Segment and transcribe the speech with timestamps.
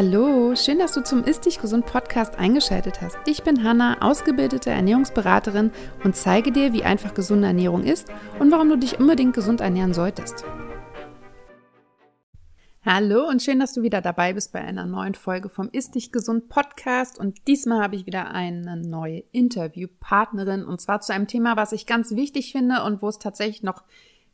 [0.00, 3.18] Hallo, schön, dass du zum Ist Dich Gesund Podcast eingeschaltet hast.
[3.26, 5.72] Ich bin Hanna, ausgebildete Ernährungsberaterin
[6.04, 8.06] und zeige dir, wie einfach gesunde Ernährung ist
[8.38, 10.44] und warum du dich unbedingt gesund ernähren solltest.
[12.84, 16.12] Hallo und schön, dass du wieder dabei bist bei einer neuen Folge vom Ist Dich
[16.12, 17.18] Gesund Podcast.
[17.18, 21.86] Und diesmal habe ich wieder eine neue Interviewpartnerin und zwar zu einem Thema, was ich
[21.86, 23.82] ganz wichtig finde und wo es tatsächlich noch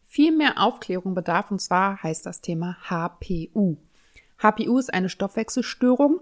[0.03, 1.51] viel mehr Aufklärung bedarf.
[1.51, 3.79] Und zwar heißt das Thema HPU.
[4.39, 6.21] HPU ist eine Stoffwechselstörung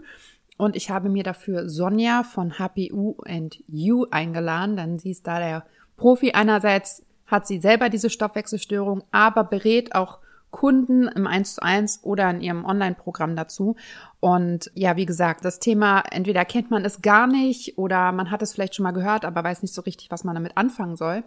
[0.57, 5.39] und ich habe mir dafür Sonja von HPU and You eingeladen, denn sie ist da
[5.39, 5.65] der
[5.97, 6.33] Profi.
[6.33, 10.19] Einerseits hat sie selber diese Stoffwechselstörung, aber berät auch
[10.51, 13.75] Kunden im 1 zu 1 oder in ihrem Online-Programm dazu.
[14.21, 18.43] Und ja, wie gesagt, das Thema, entweder kennt man es gar nicht oder man hat
[18.43, 21.25] es vielleicht schon mal gehört, aber weiß nicht so richtig, was man damit anfangen soll.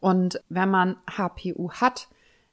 [0.00, 2.08] Und wenn man HPU hat,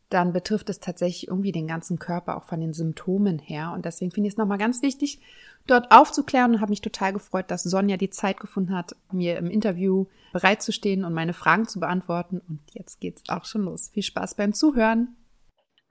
[0.09, 3.71] dann betrifft es tatsächlich irgendwie den ganzen Körper, auch von den Symptomen her.
[3.73, 5.19] Und deswegen finde ich es nochmal ganz wichtig,
[5.67, 9.51] dort aufzuklären und habe mich total gefreut, dass Sonja die Zeit gefunden hat, mir im
[9.51, 12.41] Interview bereitzustehen und meine Fragen zu beantworten.
[12.47, 13.89] Und jetzt geht's auch schon los.
[13.93, 15.15] Viel Spaß beim Zuhören.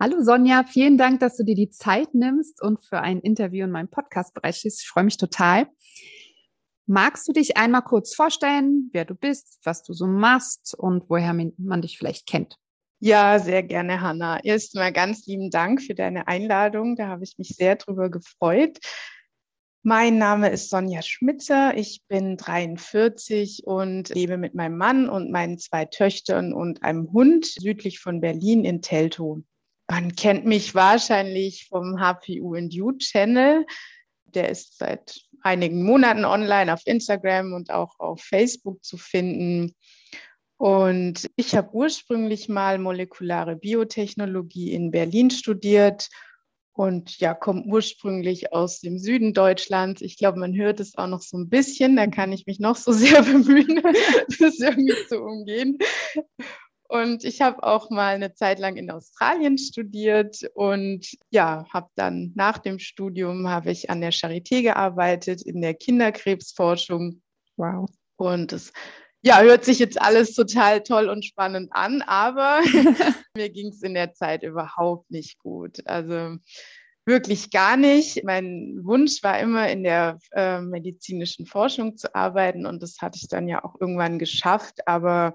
[0.01, 3.71] Hallo Sonja, vielen Dank, dass du dir die Zeit nimmst und für ein Interview in
[3.71, 4.83] meinem Podcast bereitstehst.
[4.83, 5.69] Ich freue mich total.
[6.87, 11.35] Magst du dich einmal kurz vorstellen, wer du bist, was du so machst und woher
[11.35, 12.59] man dich vielleicht kennt?
[13.01, 14.43] Ja, sehr gerne, Hanna.
[14.43, 16.97] Erstmal ganz lieben Dank für deine Einladung.
[16.97, 18.79] Da habe ich mich sehr drüber gefreut.
[19.85, 21.77] Mein Name ist Sonja Schmitzer.
[21.77, 27.47] Ich bin 43 und lebe mit meinem Mann und meinen zwei Töchtern und einem Hund
[27.47, 29.39] südlich von Berlin in Teltow.
[29.89, 33.65] Man kennt mich wahrscheinlich vom HPU and You Channel.
[34.27, 39.73] Der ist seit einigen Monaten online auf Instagram und auch auf Facebook zu finden.
[40.59, 46.09] Und ich habe ursprünglich mal molekulare Biotechnologie in Berlin studiert
[46.73, 50.03] und ja, komme ursprünglich aus dem Süden Deutschlands.
[50.03, 51.97] Ich glaube, man hört es auch noch so ein bisschen.
[51.97, 53.83] Da kann ich mich noch so sehr bemühen,
[54.41, 55.79] das irgendwie zu umgehen.
[56.89, 62.33] Und ich habe auch mal eine Zeit lang in Australien studiert und ja, habe dann
[62.35, 67.23] nach dem Studium habe ich an der Charité gearbeitet in der Kinderkrebsforschung.
[67.57, 67.91] Wow.
[68.17, 68.73] Und es
[69.23, 72.61] ja, hört sich jetzt alles total toll und spannend an, aber
[73.37, 75.87] mir ging es in der Zeit überhaupt nicht gut.
[75.87, 76.37] Also
[77.05, 78.23] wirklich gar nicht.
[78.25, 83.29] Mein Wunsch war immer in der äh, medizinischen Forschung zu arbeiten und das hatte ich
[83.29, 85.35] dann ja auch irgendwann geschafft, aber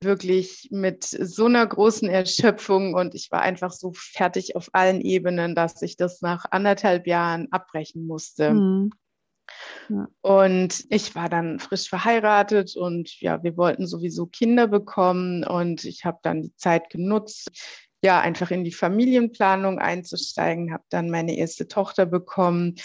[0.00, 5.54] wirklich mit so einer großen Erschöpfung und ich war einfach so fertig auf allen Ebenen,
[5.54, 8.54] dass ich das nach anderthalb Jahren abbrechen musste.
[8.54, 8.90] Mhm.
[10.20, 16.04] Und ich war dann frisch verheiratet und ja, wir wollten sowieso Kinder bekommen und ich
[16.04, 17.50] habe dann die Zeit genutzt,
[18.02, 22.76] ja, einfach in die Familienplanung einzusteigen, habe dann meine erste Tochter bekommen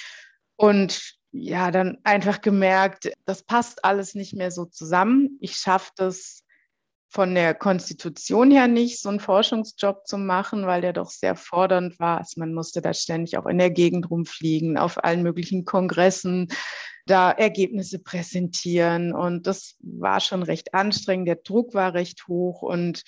[0.56, 5.38] und ja, dann einfach gemerkt, das passt alles nicht mehr so zusammen.
[5.40, 6.44] Ich schaffe das
[7.18, 11.98] von der Konstitution her nicht, so einen Forschungsjob zu machen, weil der doch sehr fordernd
[11.98, 12.20] war.
[12.20, 16.50] Also man musste da ständig auch in der Gegend rumfliegen, auf allen möglichen Kongressen,
[17.08, 19.14] da Ergebnisse präsentieren.
[19.14, 21.28] Und das war schon recht anstrengend.
[21.28, 22.62] Der Druck war recht hoch.
[22.62, 23.02] Und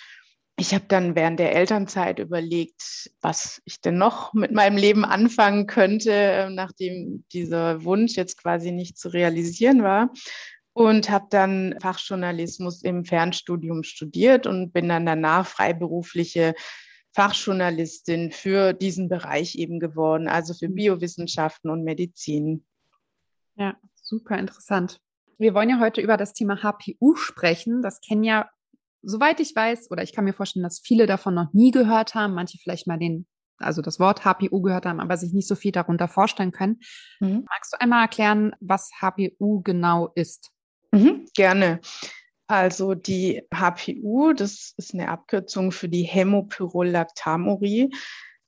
[0.58, 5.68] ich habe dann während der Elternzeit überlegt, was ich denn noch mit meinem Leben anfangen
[5.68, 10.10] könnte, nachdem dieser Wunsch jetzt quasi nicht zu realisieren war
[10.74, 16.56] und habe dann Fachjournalismus im Fernstudium studiert und bin dann danach freiberufliche
[17.14, 20.76] Fachjournalistin für diesen Bereich eben geworden, also für mhm.
[20.76, 22.66] Biowissenschaften und Medizin.
[23.56, 25.02] Ja, super interessant.
[25.38, 27.82] Wir wollen ja heute über das Thema HPU sprechen.
[27.82, 28.50] Das kennen ja,
[29.02, 32.34] soweit ich weiß, oder ich kann mir vorstellen, dass viele davon noch nie gehört haben,
[32.34, 33.26] manche vielleicht mal den,
[33.58, 36.80] also das Wort HPU gehört haben, aber sich nicht so viel darunter vorstellen können.
[37.20, 37.46] Mhm.
[37.50, 40.52] Magst du einmal erklären, was HPU genau ist?
[40.92, 41.80] Mhm, gerne.
[42.48, 47.92] Also die HPU, das ist eine Abkürzung für die Hämopyrolactamurie.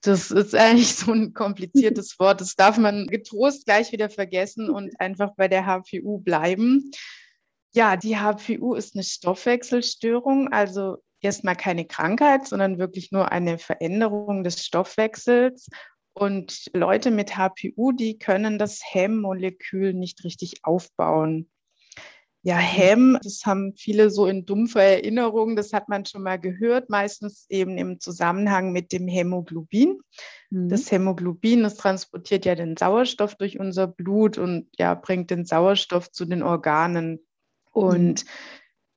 [0.01, 2.41] Das ist eigentlich so ein kompliziertes Wort.
[2.41, 6.89] Das darf man getrost gleich wieder vergessen und einfach bei der HPU bleiben.
[7.73, 14.43] Ja, die HPU ist eine Stoffwechselstörung, also erstmal keine Krankheit, sondern wirklich nur eine Veränderung
[14.43, 15.69] des Stoffwechsels.
[16.13, 21.49] Und Leute mit HPU, die können das Hemmmolekül nicht richtig aufbauen.
[22.43, 26.89] Ja, Hem, das haben viele so in dumpfer Erinnerung, das hat man schon mal gehört,
[26.89, 29.99] meistens eben im Zusammenhang mit dem Hämoglobin.
[30.49, 30.69] Mhm.
[30.69, 36.11] Das Hämoglobin, das transportiert ja den Sauerstoff durch unser Blut und ja, bringt den Sauerstoff
[36.11, 37.19] zu den Organen.
[37.71, 38.29] Und mhm.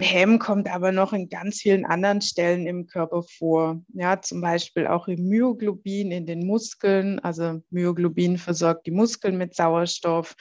[0.03, 3.83] Hem kommt aber noch in ganz vielen anderen Stellen im Körper vor.
[3.93, 7.21] Ja, zum Beispiel auch im Myoglobin in den Muskeln.
[7.21, 10.35] Also Myoglobin versorgt die Muskeln mit Sauerstoff.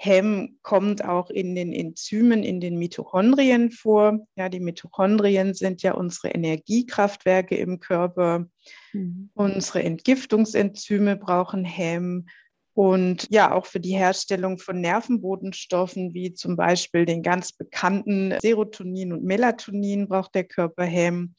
[0.00, 4.20] Hem kommt auch in den Enzymen, in den Mitochondrien vor.
[4.36, 8.46] Ja, die Mitochondrien sind ja unsere Energiekraftwerke im Körper.
[8.92, 9.30] Mhm.
[9.34, 12.28] Unsere Entgiftungsenzyme brauchen Hem.
[12.74, 19.12] Und ja, auch für die Herstellung von Nervenbotenstoffen, wie zum Beispiel den ganz bekannten Serotonin
[19.12, 21.34] und Melatonin, braucht der Körper Hem.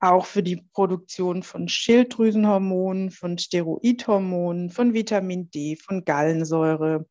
[0.00, 7.06] Auch für die Produktion von Schilddrüsenhormonen, von Steroidhormonen, von Vitamin D, von Gallensäure.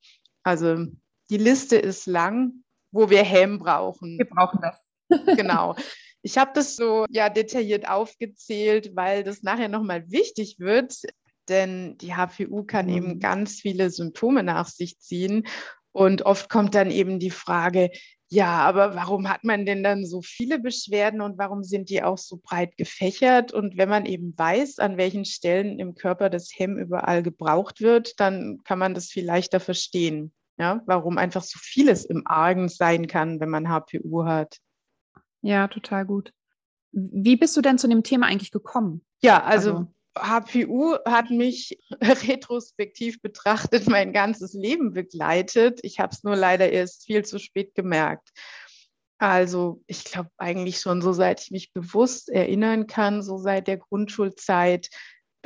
[0.47, 0.85] Also
[1.29, 2.63] die Liste ist lang,
[2.93, 4.17] wo wir Hem brauchen.
[4.17, 4.81] Wir brauchen das.
[5.35, 5.75] genau.
[6.21, 11.01] Ich habe das so ja detailliert aufgezählt, weil das nachher nochmal wichtig wird,
[11.49, 12.93] denn die HPU kann mhm.
[12.93, 15.45] eben ganz viele Symptome nach sich ziehen.
[15.91, 17.89] Und oft kommt dann eben die Frage,
[18.29, 22.17] ja, aber warum hat man denn dann so viele Beschwerden und warum sind die auch
[22.17, 23.53] so breit gefächert?
[23.53, 28.19] Und wenn man eben weiß, an welchen Stellen im Körper das Hemm überall gebraucht wird,
[28.19, 33.07] dann kann man das viel leichter verstehen, ja, warum einfach so vieles im Argen sein
[33.07, 34.57] kann, wenn man HPU hat.
[35.41, 36.33] Ja, total gut.
[36.91, 39.05] Wie bist du denn zu dem Thema eigentlich gekommen?
[39.21, 45.79] Ja, also, also HPU hat mich retrospektiv betrachtet mein ganzes Leben begleitet.
[45.83, 48.29] Ich habe es nur leider erst viel zu spät gemerkt.
[49.19, 53.77] Also ich glaube eigentlich schon so, seit ich mich bewusst erinnern kann, so seit der
[53.77, 54.89] Grundschulzeit,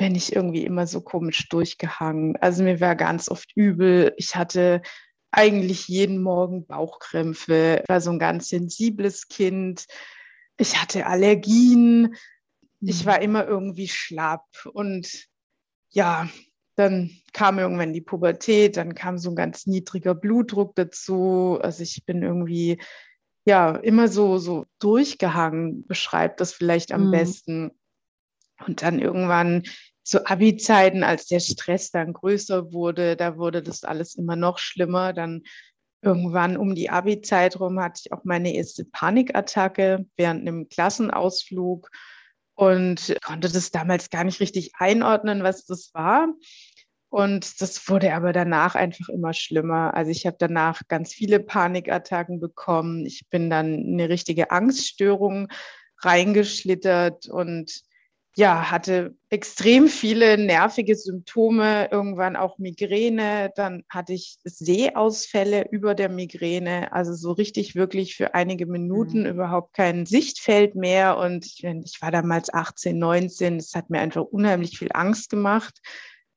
[0.02, 2.36] bin ich irgendwie immer so komisch durchgehangen.
[2.36, 4.12] Also mir war ganz oft übel.
[4.16, 4.82] Ich hatte
[5.30, 9.86] eigentlich jeden Morgen Bauchkrämpfe, war so ein ganz sensibles Kind.
[10.58, 12.14] Ich hatte Allergien
[12.82, 13.24] ich war mhm.
[13.24, 15.28] immer irgendwie schlapp und
[15.90, 16.28] ja,
[16.74, 21.58] dann kam irgendwann die Pubertät, dann kam so ein ganz niedriger Blutdruck dazu.
[21.62, 22.80] Also ich bin irgendwie
[23.44, 27.10] ja immer so so durchgehangen, beschreibt das vielleicht am mhm.
[27.10, 27.70] besten.
[28.66, 29.64] Und dann irgendwann
[30.02, 35.12] so Abi-Zeiten, als der Stress dann größer wurde, da wurde das alles immer noch schlimmer.
[35.12, 35.42] Dann
[36.02, 41.90] irgendwann um die Abi-Zeit rum hatte ich auch meine erste Panikattacke während einem Klassenausflug
[42.54, 46.28] und konnte das damals gar nicht richtig einordnen, was das war.
[47.08, 49.94] Und das wurde aber danach einfach immer schlimmer.
[49.94, 53.04] Also ich habe danach ganz viele Panikattacken bekommen.
[53.04, 55.48] Ich bin dann in eine richtige Angststörung
[55.98, 57.82] reingeschlittert und
[58.34, 66.08] ja, hatte extrem viele nervige Symptome, irgendwann auch Migräne, dann hatte ich Sehausfälle über der
[66.08, 69.26] Migräne, also so richtig wirklich für einige Minuten mhm.
[69.26, 74.22] überhaupt kein Sichtfeld mehr und ich, ich war damals 18, 19, es hat mir einfach
[74.22, 75.80] unheimlich viel Angst gemacht,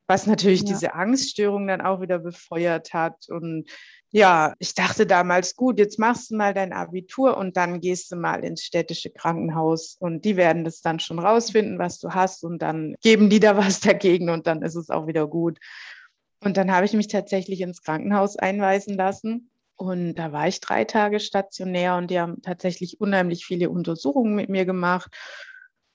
[0.06, 0.68] was natürlich ja.
[0.68, 3.70] diese Angststörung dann auch wieder befeuert hat und
[4.16, 8.16] ja, ich dachte damals, gut, jetzt machst du mal dein Abitur und dann gehst du
[8.16, 12.60] mal ins städtische Krankenhaus und die werden das dann schon rausfinden, was du hast und
[12.62, 15.60] dann geben die da was dagegen und dann ist es auch wieder gut.
[16.42, 19.50] Und dann habe ich mich tatsächlich ins Krankenhaus einweisen lassen.
[19.76, 24.48] Und da war ich drei Tage stationär und die haben tatsächlich unheimlich viele Untersuchungen mit
[24.48, 25.12] mir gemacht.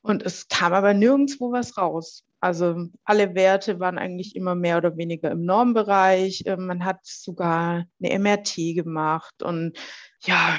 [0.03, 2.25] Und es kam aber nirgendwo was raus.
[2.41, 6.45] Also alle Werte waren eigentlich immer mehr oder weniger im Normbereich.
[6.47, 9.79] Ähm, man hat sogar eine MRT gemacht und
[10.23, 10.59] ja,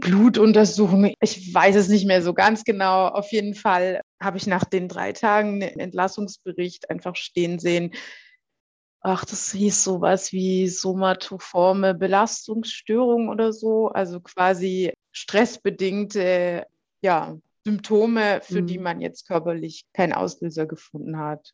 [0.00, 1.14] Blutuntersuchung.
[1.20, 3.08] Ich weiß es nicht mehr so ganz genau.
[3.08, 7.92] Auf jeden Fall habe ich nach den drei Tagen einen Entlassungsbericht einfach stehen sehen.
[9.00, 13.88] Ach, das hieß sowas wie somatoforme Belastungsstörung oder so.
[13.88, 16.66] Also quasi stressbedingte
[17.02, 18.66] ja, Symptome, für mhm.
[18.66, 21.52] die man jetzt körperlich keinen Auslöser gefunden hat.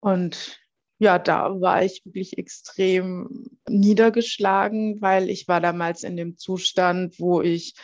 [0.00, 0.58] Und
[0.98, 7.42] ja, da war ich wirklich extrem niedergeschlagen, weil ich war damals in dem Zustand, wo
[7.42, 7.74] ich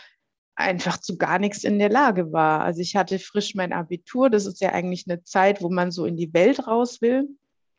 [0.55, 2.61] einfach zu gar nichts in der Lage war.
[2.61, 4.31] Also ich hatte frisch mein Abitur.
[4.31, 7.29] Das ist ja eigentlich eine Zeit, wo man so in die Welt raus will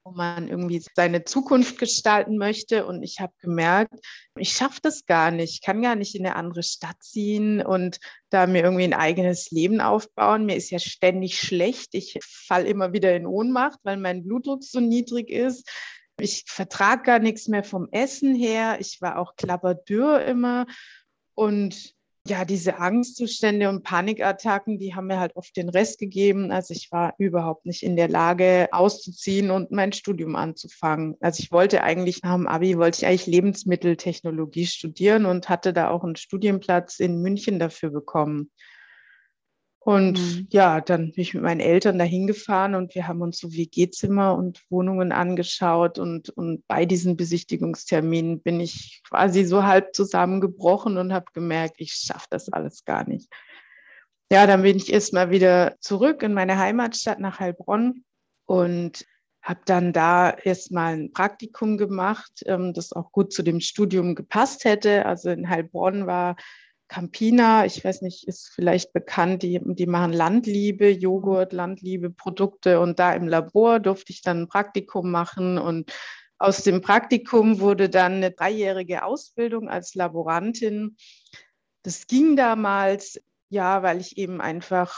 [0.04, 2.86] wo man irgendwie seine Zukunft gestalten möchte.
[2.86, 3.94] Und ich habe gemerkt,
[4.38, 5.54] ich schaffe das gar nicht.
[5.54, 9.52] Ich kann gar nicht in eine andere Stadt ziehen und da mir irgendwie ein eigenes
[9.52, 10.46] Leben aufbauen.
[10.46, 11.94] Mir ist ja ständig schlecht.
[11.94, 15.70] Ich falle immer wieder in Ohnmacht, weil mein Blutdruck so niedrig ist.
[16.20, 18.78] Ich vertrage gar nichts mehr vom Essen her.
[18.80, 20.66] Ich war auch klapperdürr immer.
[21.34, 21.96] Und
[22.26, 26.52] ja, diese Angstzustände und Panikattacken, die haben mir halt oft den Rest gegeben.
[26.52, 31.18] Also ich war überhaupt nicht in der Lage, auszuziehen und mein Studium anzufangen.
[31.20, 35.90] Also ich wollte eigentlich nach dem Abi, wollte ich eigentlich Lebensmitteltechnologie studieren und hatte da
[35.90, 38.52] auch einen Studienplatz in München dafür bekommen.
[39.86, 40.48] Und mhm.
[40.50, 44.34] ja, dann bin ich mit meinen Eltern dahin gefahren und wir haben uns so WG-Zimmer
[44.34, 46.00] und Wohnungen angeschaut.
[46.00, 51.94] Und, und bei diesen Besichtigungsterminen bin ich quasi so halb zusammengebrochen und habe gemerkt, ich
[51.94, 53.30] schaffe das alles gar nicht.
[54.32, 58.06] Ja, dann bin ich erstmal wieder zurück in meine Heimatstadt nach Heilbronn
[58.46, 59.06] und
[59.42, 64.64] habe dann da erstmal ein Praktikum gemacht, ähm, das auch gut zu dem Studium gepasst
[64.64, 65.06] hätte.
[65.06, 66.38] Also in Heilbronn war
[66.94, 73.00] Campina, ich weiß nicht, ist vielleicht bekannt, die, die machen Landliebe, Joghurt, Landliebe Produkte und
[73.00, 75.92] da im Labor durfte ich dann ein Praktikum machen und
[76.38, 80.96] aus dem Praktikum wurde dann eine dreijährige Ausbildung als Laborantin.
[81.82, 83.20] Das ging damals,
[83.50, 84.96] ja, weil ich eben einfach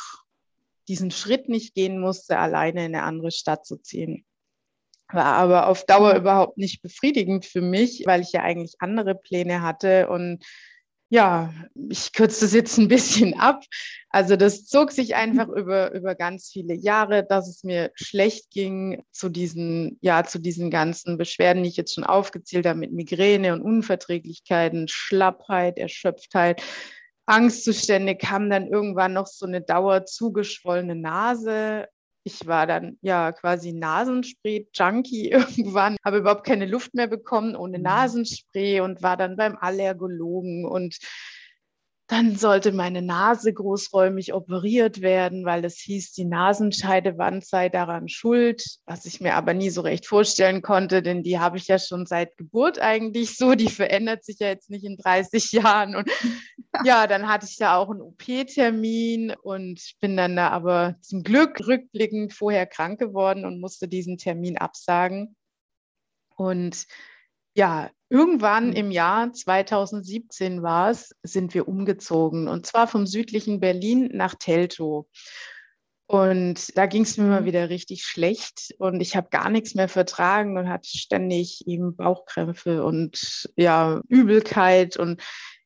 [0.89, 4.25] diesen Schritt nicht gehen musste, alleine in eine andere Stadt zu ziehen.
[5.07, 9.61] War aber auf Dauer überhaupt nicht befriedigend für mich, weil ich ja eigentlich andere Pläne
[9.61, 10.43] hatte und
[11.09, 11.53] ja,
[11.89, 13.63] ich kürze das jetzt ein bisschen ab.
[14.09, 19.03] Also das zog sich einfach über, über ganz viele Jahre, dass es mir schlecht ging
[19.11, 23.53] zu diesen, ja, zu diesen ganzen Beschwerden, die ich jetzt schon aufgezählt habe, mit Migräne
[23.53, 26.61] und Unverträglichkeiten, Schlappheit, Erschöpftheit.
[27.27, 31.87] Angstzustände kam dann irgendwann noch so eine dauerzugeschwollene Nase
[32.25, 37.83] ich war dann ja quasi Nasenspray-Junkie irgendwann, habe überhaupt keine Luft mehr bekommen ohne mhm.
[37.83, 40.97] Nasenspray und war dann beim Allergologen und
[42.07, 48.63] dann sollte meine Nase großräumig operiert werden, weil es hieß, die Nasenscheidewand sei daran schuld,
[48.85, 52.05] was ich mir aber nie so recht vorstellen konnte, denn die habe ich ja schon
[52.05, 53.55] seit Geburt eigentlich so.
[53.55, 55.95] Die verändert sich ja jetzt nicht in 30 Jahren.
[55.95, 56.07] Und
[56.85, 61.59] ja, dann hatte ich da auch einen OP-Termin und bin dann da aber zum Glück
[61.65, 65.35] rückblickend vorher krank geworden und musste diesen Termin absagen.
[66.35, 66.85] Und
[67.55, 74.09] ja, irgendwann im Jahr 2017 war es, sind wir umgezogen und zwar vom südlichen Berlin
[74.13, 75.07] nach Teltow.
[76.07, 77.45] Und da ging es mir mal mhm.
[77.45, 82.83] wieder richtig schlecht und ich habe gar nichts mehr vertragen und hatte ständig eben Bauchkrämpfe
[82.83, 84.97] und ja, Übelkeit.
[84.97, 85.23] Und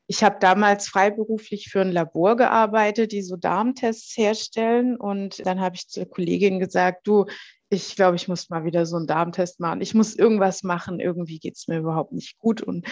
[0.08, 4.96] ich habe damals freiberuflich für ein Labor gearbeitet, die so Darmtests herstellen.
[4.96, 7.25] Und dann habe ich zur Kollegin gesagt, du,
[7.70, 9.82] ich glaube, ich muss mal wieder so einen Darmtest machen.
[9.82, 11.00] Ich muss irgendwas machen.
[11.00, 12.62] Irgendwie geht es mir überhaupt nicht gut.
[12.62, 12.88] Und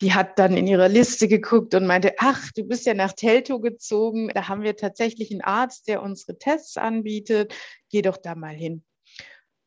[0.00, 3.60] die hat dann in ihrer Liste geguckt und meinte, ach, du bist ja nach Telto
[3.60, 4.30] gezogen.
[4.34, 7.54] Da haben wir tatsächlich einen Arzt, der unsere Tests anbietet.
[7.90, 8.82] Geh doch da mal hin.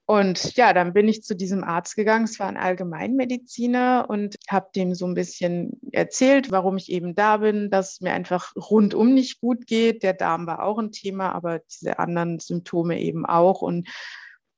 [0.08, 2.26] Und ja, dann bin ich zu diesem Arzt gegangen.
[2.26, 7.38] Es war ein Allgemeinmediziner und habe dem so ein bisschen erzählt, warum ich eben da
[7.38, 10.04] bin, dass es mir einfach rundum nicht gut geht.
[10.04, 13.64] Der Darm war auch ein Thema, aber diese anderen Symptome eben auch.
[13.64, 13.88] Und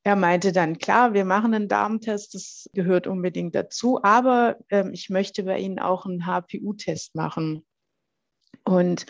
[0.08, 5.10] er meinte dann, klar, wir machen einen Darmtest, das gehört unbedingt dazu, aber ähm, ich
[5.10, 7.66] möchte bei Ihnen auch einen HPU-Test machen.
[8.64, 9.06] Und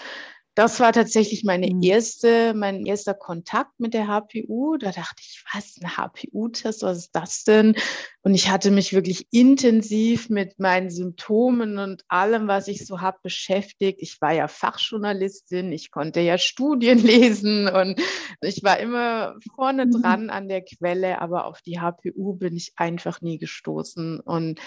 [0.57, 1.83] das war tatsächlich meine mhm.
[1.83, 4.77] erste, mein erster Kontakt mit der HPU.
[4.77, 7.75] Da dachte ich, was, ein HPU-Test, was ist das denn?
[8.23, 13.19] Und ich hatte mich wirklich intensiv mit meinen Symptomen und allem, was ich so habe,
[13.21, 13.99] beschäftigt.
[14.01, 18.01] Ich war ja Fachjournalistin, ich konnte ja Studien lesen und
[18.41, 20.01] ich war immer vorne mhm.
[20.01, 24.19] dran an der Quelle, aber auf die HPU bin ich einfach nie gestoßen.
[24.21, 24.59] Und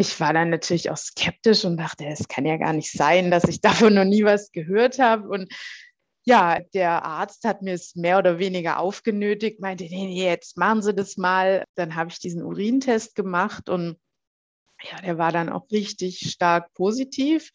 [0.00, 3.44] ich war dann natürlich auch skeptisch und dachte, es kann ja gar nicht sein, dass
[3.44, 5.28] ich davon noch nie was gehört habe.
[5.28, 5.52] Und
[6.24, 10.82] ja, der Arzt hat mir es mehr oder weniger aufgenötigt, meinte, nee, nee, jetzt machen
[10.82, 11.64] Sie das mal.
[11.74, 13.98] Dann habe ich diesen Urintest gemacht und
[14.82, 17.50] ja, der war dann auch richtig stark positiv.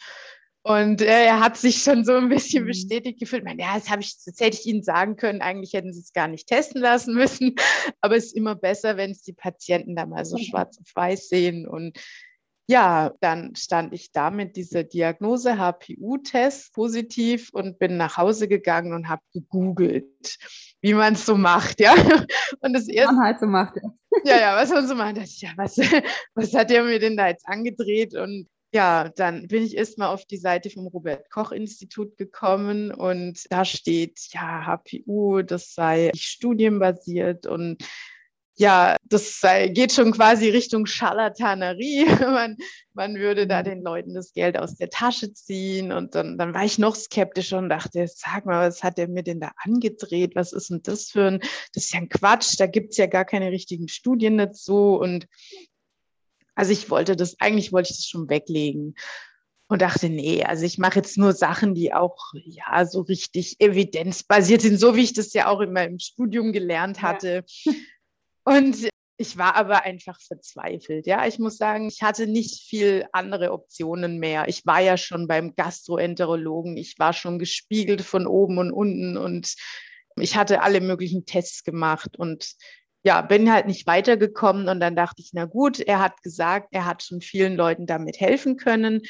[0.65, 2.67] Und äh, er hat sich schon so ein bisschen mhm.
[2.67, 3.43] bestätigt gefühlt.
[3.43, 5.41] Meine, ja, das, ich, das hätte ich Ihnen sagen können.
[5.41, 7.55] Eigentlich hätten Sie es gar nicht testen lassen müssen.
[8.01, 11.29] Aber es ist immer besser, wenn es die Patienten da mal so schwarz auf weiß
[11.29, 11.67] sehen.
[11.67, 11.97] Und
[12.67, 18.93] ja, dann stand ich da mit dieser Diagnose HPU-Test positiv und bin nach Hause gegangen
[18.93, 20.38] und habe gegoogelt,
[20.82, 21.93] wie man es so macht, ja.
[22.62, 23.13] Und das erste.
[23.13, 23.89] Man halt so macht, ja.
[24.24, 25.17] Ja, ja, was man so macht.
[25.17, 25.77] Ich, ja, was,
[26.36, 28.15] was hat der mir denn da jetzt angedreht?
[28.15, 34.20] Und ja, dann bin ich erstmal auf die Seite vom Robert-Koch-Institut gekommen und da steht,
[34.32, 37.84] ja, HPU, das sei studienbasiert und
[38.55, 42.05] ja, das geht schon quasi Richtung Scharlatanerie.
[42.19, 42.57] Man,
[42.93, 43.65] man würde da mhm.
[43.65, 45.91] den Leuten das Geld aus der Tasche ziehen.
[45.91, 49.24] Und dann, dann war ich noch skeptischer und dachte, sag mal, was hat der mir
[49.24, 50.36] denn da angedreht?
[50.36, 51.39] Was ist denn das für ein,
[51.74, 54.95] das ist ja ein Quatsch, da gibt's ja gar keine richtigen Studien dazu.
[54.95, 55.27] Und
[56.53, 58.93] also ich wollte das, eigentlich wollte ich das schon weglegen
[59.67, 64.62] und dachte, nee, also ich mache jetzt nur Sachen, die auch ja so richtig evidenzbasiert
[64.62, 67.43] sind, so wie ich das ja auch in meinem Studium gelernt hatte.
[67.63, 67.74] Ja.
[68.43, 71.05] Und Ich war aber einfach verzweifelt.
[71.05, 74.47] Ja, ich muss sagen, ich hatte nicht viel andere Optionen mehr.
[74.47, 76.77] Ich war ja schon beim Gastroenterologen.
[76.77, 79.55] Ich war schon gespiegelt von oben und unten und
[80.17, 82.53] ich hatte alle möglichen Tests gemacht und
[83.03, 86.85] ja, bin halt nicht weitergekommen und dann dachte ich, na gut, er hat gesagt, er
[86.85, 89.01] hat schon vielen Leuten damit helfen können.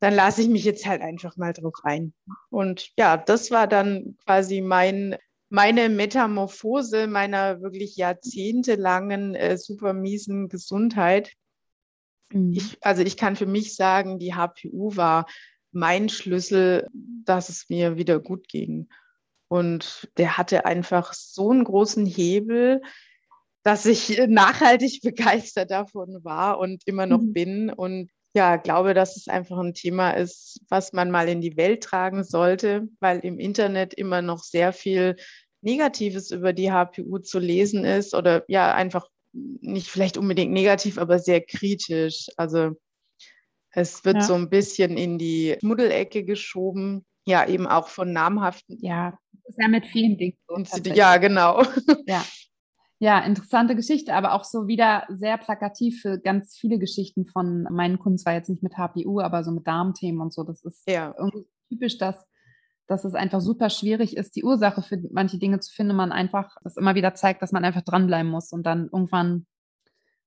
[0.00, 2.14] Dann lasse ich mich jetzt halt einfach mal drauf rein.
[2.50, 5.16] Und ja, das war dann quasi mein
[5.50, 11.32] meine Metamorphose meiner wirklich jahrzehntelangen äh, super miesen Gesundheit.
[12.32, 12.52] Mhm.
[12.52, 15.26] Ich, also ich kann für mich sagen, die HPU war
[15.72, 18.88] mein Schlüssel, dass es mir wieder gut ging.
[19.48, 22.80] Und der hatte einfach so einen großen Hebel,
[23.64, 27.32] dass ich nachhaltig begeistert davon war und immer noch mhm.
[27.32, 27.70] bin.
[27.70, 31.82] Und ja, glaube, dass es einfach ein Thema ist, was man mal in die Welt
[31.82, 35.16] tragen sollte, weil im Internet immer noch sehr viel
[35.62, 41.18] Negatives über die HPU zu lesen ist oder ja, einfach nicht vielleicht unbedingt negativ, aber
[41.18, 42.26] sehr kritisch.
[42.36, 42.76] Also
[43.70, 44.22] es wird ja.
[44.22, 48.78] so ein bisschen in die Schmuddelecke geschoben, ja, eben auch von namhaften.
[48.80, 50.36] Ja, das ist ja mit vielen Dingen.
[50.46, 51.62] So, ja, genau.
[52.06, 52.24] Ja.
[53.02, 57.98] Ja, interessante Geschichte, aber auch so wieder sehr plakativ für ganz viele Geschichten von meinen
[57.98, 60.44] Kunden, zwar jetzt nicht mit HPU, aber so mit Darmthemen und so.
[60.44, 61.14] Das ist ja.
[61.16, 62.26] irgendwie typisch, dass,
[62.86, 65.96] dass es einfach super schwierig ist, die Ursache für manche Dinge zu finden.
[65.96, 69.46] Man einfach das immer wieder zeigt, dass man einfach dranbleiben muss und dann irgendwann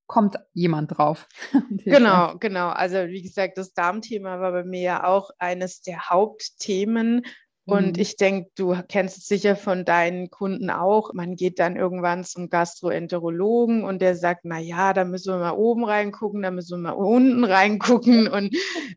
[0.08, 1.28] kommt jemand drauf.
[1.70, 2.70] genau, genau.
[2.70, 7.22] Also wie gesagt, das Darmthema war bei mir ja auch eines der Hauptthemen
[7.66, 8.02] und mhm.
[8.02, 11.14] ich denke, du kennst es sicher von deinen Kunden auch.
[11.14, 15.52] Man geht dann irgendwann zum Gastroenterologen und der sagt, na ja, da müssen wir mal
[15.52, 18.54] oben reingucken, da müssen wir mal unten reingucken und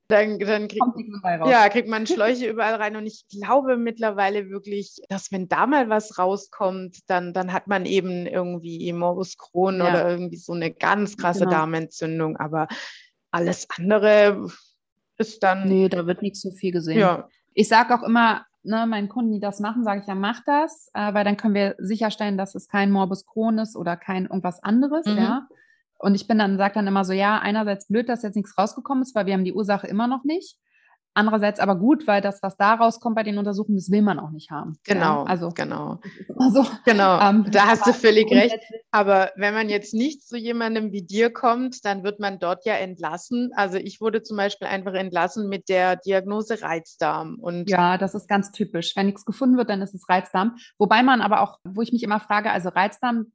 [0.08, 0.82] dann, dann kriegt,
[1.46, 2.96] ja, kriegt man Schläuche überall rein.
[2.96, 7.86] Und ich glaube mittlerweile wirklich, dass wenn da mal was rauskommt, dann, dann hat man
[7.86, 9.90] eben irgendwie Morbus Crohn ja.
[9.90, 11.52] oder irgendwie so eine ganz krasse genau.
[11.52, 12.36] Darmentzündung.
[12.36, 12.66] Aber
[13.30, 14.48] alles andere
[15.18, 15.68] ist dann.
[15.68, 16.98] Nee, da wird nicht so viel gesehen.
[16.98, 17.28] Ja.
[17.54, 20.90] Ich sage auch immer, ne, meinen Kunden, die das machen, sage ich ja, mach das,
[20.94, 24.62] äh, weil dann können wir sicherstellen, dass es kein Morbus Crohn ist oder kein irgendwas
[24.62, 25.16] anderes, mhm.
[25.16, 25.48] ja.
[25.98, 29.02] Und ich bin dann, sage dann immer so, ja, einerseits blöd, dass jetzt nichts rausgekommen
[29.02, 30.58] ist, weil wir haben die Ursache immer noch nicht.
[31.16, 34.28] Andererseits aber gut, weil das, was da rauskommt bei den Untersuchungen, das will man auch
[34.28, 34.78] nicht haben.
[34.84, 35.24] Genau, ja?
[35.24, 35.98] also genau.
[36.36, 38.58] Also, genau, ähm, da hast du völlig recht.
[38.90, 42.74] Aber wenn man jetzt nicht zu jemandem wie dir kommt, dann wird man dort ja
[42.74, 43.50] entlassen.
[43.56, 47.36] Also ich wurde zum Beispiel einfach entlassen mit der Diagnose Reizdarm.
[47.40, 48.94] Und ja, das ist ganz typisch.
[48.94, 50.56] Wenn nichts gefunden wird, dann ist es Reizdarm.
[50.76, 53.32] Wobei man aber auch, wo ich mich immer frage, also Reizdarm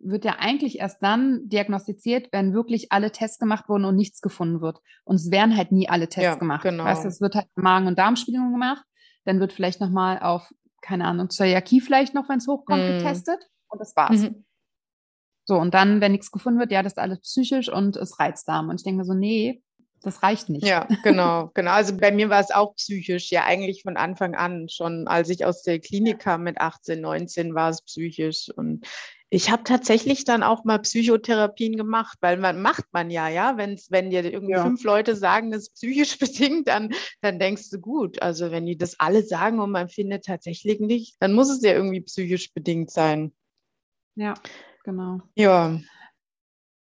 [0.00, 4.60] wird ja eigentlich erst dann diagnostiziert, wenn wirklich alle Tests gemacht wurden und nichts gefunden
[4.60, 4.80] wird.
[5.04, 6.62] Und es werden halt nie alle Tests ja, gemacht.
[6.62, 6.84] Genau.
[6.84, 8.84] Weißt, es wird halt Magen- und Darmspiegelung gemacht.
[9.24, 12.98] Dann wird vielleicht nochmal auf, keine Ahnung, Zöliakie vielleicht noch, wenn es hochkommt, mm.
[12.98, 13.40] getestet.
[13.68, 14.22] Und das war's.
[14.22, 14.44] Mhm.
[15.44, 18.46] So, und dann, wenn nichts gefunden wird, ja, das ist alles psychisch und es reizt
[18.48, 18.68] Darm.
[18.68, 19.62] Und ich denke mir so, nee,
[20.02, 20.66] das reicht nicht.
[20.66, 21.72] Ja, genau, genau.
[21.72, 24.68] Also bei mir war es auch psychisch, ja eigentlich von Anfang an.
[24.68, 28.50] Schon als ich aus der Klinik kam mit 18, 19 war es psychisch.
[28.54, 28.86] Und
[29.30, 33.56] ich habe tatsächlich dann auch mal Psychotherapien gemacht, weil man macht man ja, ja.
[33.58, 34.62] Wenn's, wenn dir irgendwie ja.
[34.62, 38.22] fünf Leute sagen, das ist psychisch bedingt, dann, dann denkst du gut.
[38.22, 41.72] Also wenn die das alle sagen und man findet tatsächlich nicht, dann muss es ja
[41.72, 43.32] irgendwie psychisch bedingt sein.
[44.14, 44.34] Ja,
[44.84, 45.20] genau.
[45.34, 45.78] Ja.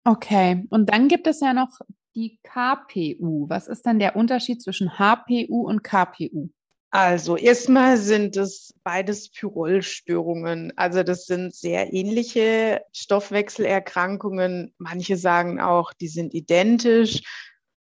[0.03, 1.79] Okay, und dann gibt es ja noch
[2.13, 3.47] die KPU.
[3.49, 6.49] Was ist denn der Unterschied zwischen HPU und KPU?
[6.95, 10.77] Also erstmal sind es beides Pyrolstörungen.
[10.77, 14.75] Also das sind sehr ähnliche Stoffwechselerkrankungen.
[14.77, 17.23] Manche sagen auch, die sind identisch.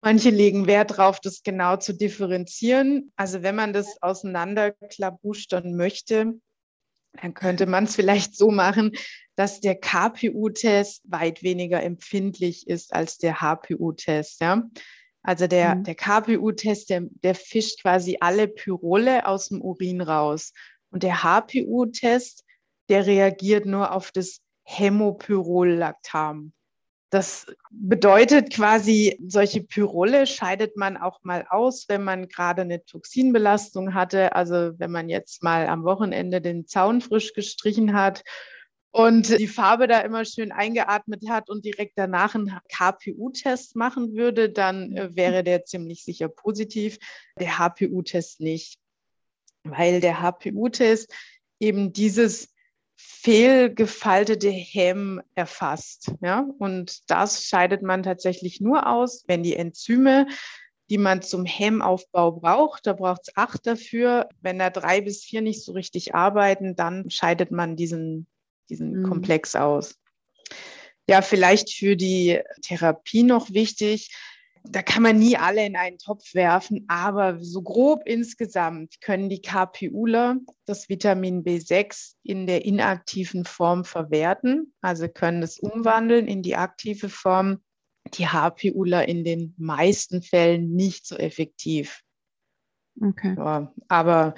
[0.01, 3.11] Manche legen Wert darauf, das genau zu differenzieren.
[3.17, 6.35] Also wenn man das auseinanderklabustern möchte,
[7.21, 8.93] dann könnte man es vielleicht so machen,
[9.35, 14.41] dass der KPU-Test weit weniger empfindlich ist als der HPU-Test.
[14.41, 14.63] Ja?
[15.23, 15.85] Also der, mhm.
[15.85, 20.53] der KPU-Test, der, der fischt quasi alle Pyrole aus dem Urin raus.
[20.91, 22.45] Und der HPU-Test,
[22.89, 26.53] der reagiert nur auf das Hämopyrollactam.
[27.11, 33.95] Das bedeutet quasi, solche Pyrole scheidet man auch mal aus, wenn man gerade eine Toxinbelastung
[33.95, 34.35] hatte.
[34.37, 38.23] Also wenn man jetzt mal am Wochenende den Zaun frisch gestrichen hat
[38.93, 44.51] und die Farbe da immer schön eingeatmet hat und direkt danach einen KPU-Test machen würde,
[44.51, 46.99] dann äh, wäre der ziemlich sicher positiv.
[47.39, 48.79] Der HPU-Test nicht,
[49.63, 51.15] weil der HPU-Test
[51.61, 52.53] eben dieses
[52.97, 56.13] fehlgefaltete Hemm erfasst.
[56.21, 56.47] Ja?
[56.59, 60.27] Und das scheidet man tatsächlich nur aus, wenn die Enzyme
[60.91, 62.87] die man zum Hemmaufbau braucht.
[62.87, 64.29] Da braucht es acht dafür.
[64.41, 68.27] Wenn da drei bis vier nicht so richtig arbeiten, dann scheidet man diesen
[68.71, 69.03] diesen mhm.
[69.05, 69.97] Komplex aus.
[71.09, 74.11] Ja, vielleicht für die Therapie noch wichtig.
[74.63, 79.41] Da kann man nie alle in einen Topf werfen, aber so grob insgesamt können die
[79.41, 86.57] KPUler das Vitamin B6 in der inaktiven Form verwerten, also können es umwandeln in die
[86.57, 87.63] aktive Form.
[88.15, 92.03] Die HPUler in den meisten Fällen nicht so effektiv.
[93.01, 93.35] Okay.
[93.37, 94.35] Ja, aber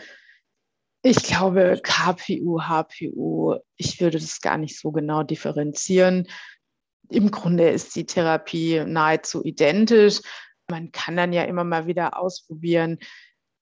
[1.03, 6.29] ich glaube, KPU, HPU, ich würde das gar nicht so genau differenzieren.
[7.11, 10.21] Im Grunde ist die Therapie nahezu identisch.
[10.71, 12.99] Man kann dann ja immer mal wieder ausprobieren.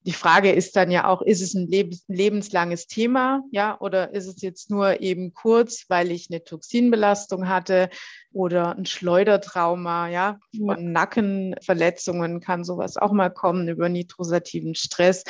[0.03, 4.40] Die Frage ist dann ja auch, ist es ein lebenslanges Thema, ja, oder ist es
[4.40, 7.90] jetzt nur eben kurz, weil ich eine Toxinbelastung hatte
[8.33, 15.24] oder ein Schleudertrauma, ja, von Nackenverletzungen kann sowas auch mal kommen über nitrosativen Stress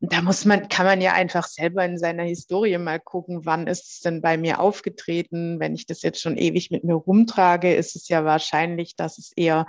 [0.00, 3.94] da muss man, kann man ja einfach selber in seiner Historie mal gucken, wann ist
[3.94, 5.58] es denn bei mir aufgetreten.
[5.58, 9.32] Wenn ich das jetzt schon ewig mit mir rumtrage, ist es ja wahrscheinlich, dass es
[9.34, 9.66] eher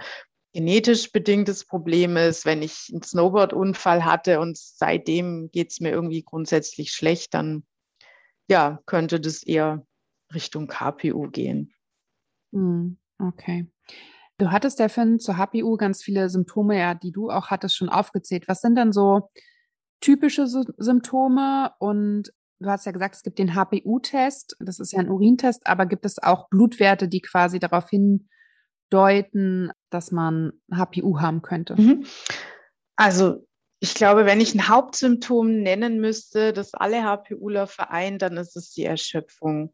[0.54, 2.46] genetisch bedingtes Problem ist.
[2.46, 7.63] Wenn ich einen Snowboard-Unfall hatte und seitdem geht es mir irgendwie grundsätzlich schlecht, dann
[8.50, 9.86] ja, könnte das eher
[10.34, 11.74] Richtung KPU gehen.
[12.54, 13.68] Hm, okay.
[14.38, 18.48] Du hattest Finn, zur HPU ganz viele Symptome, ja, die du auch hattest, schon aufgezählt.
[18.48, 19.30] Was sind denn so
[20.02, 25.10] typische Symptome und du hast ja gesagt, es gibt den HPU-Test, das ist ja ein
[25.10, 31.80] Urintest, aber gibt es auch Blutwerte, die quasi darauf hindeuten, dass man HPU haben könnte?
[31.80, 32.06] Mhm.
[32.96, 33.48] Also
[33.80, 38.72] ich glaube, wenn ich ein Hauptsymptom nennen müsste, das alle HPUler vereint, dann ist es
[38.72, 39.74] die Erschöpfung.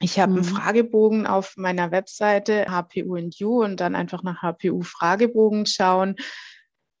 [0.00, 0.38] Ich habe mhm.
[0.38, 6.16] einen Fragebogen auf meiner Webseite HPU and You und dann einfach nach HPU-Fragebogen schauen.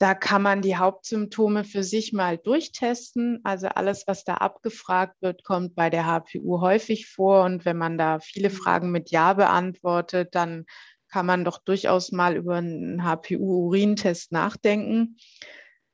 [0.04, 3.40] Da kann man die Hauptsymptome für sich mal durchtesten.
[3.42, 7.42] Also alles, was da abgefragt wird, kommt bei der HPU häufig vor.
[7.44, 8.54] Und wenn man da viele mhm.
[8.54, 10.66] Fragen mit Ja beantwortet, dann
[11.08, 15.16] kann man doch durchaus mal über einen HPU-Urintest nachdenken.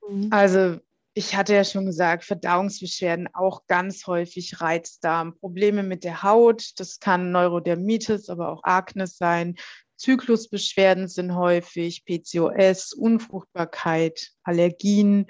[0.05, 0.27] Mhm.
[0.29, 0.79] Also
[1.13, 6.99] ich hatte ja schon gesagt, Verdauungsbeschwerden auch ganz häufig Reizdarm, Probleme mit der Haut, das
[6.99, 9.55] kann Neurodermitis, aber auch Akne sein,
[10.01, 15.27] Zyklusbeschwerden sind häufig, PCOS, Unfruchtbarkeit, Allergien,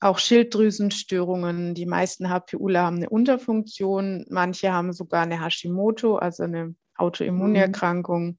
[0.00, 1.74] auch Schilddrüsenstörungen.
[1.74, 8.26] Die meisten HPUler haben eine Unterfunktion, manche haben sogar eine Hashimoto, also eine Autoimmunerkrankung.
[8.26, 8.38] Mhm.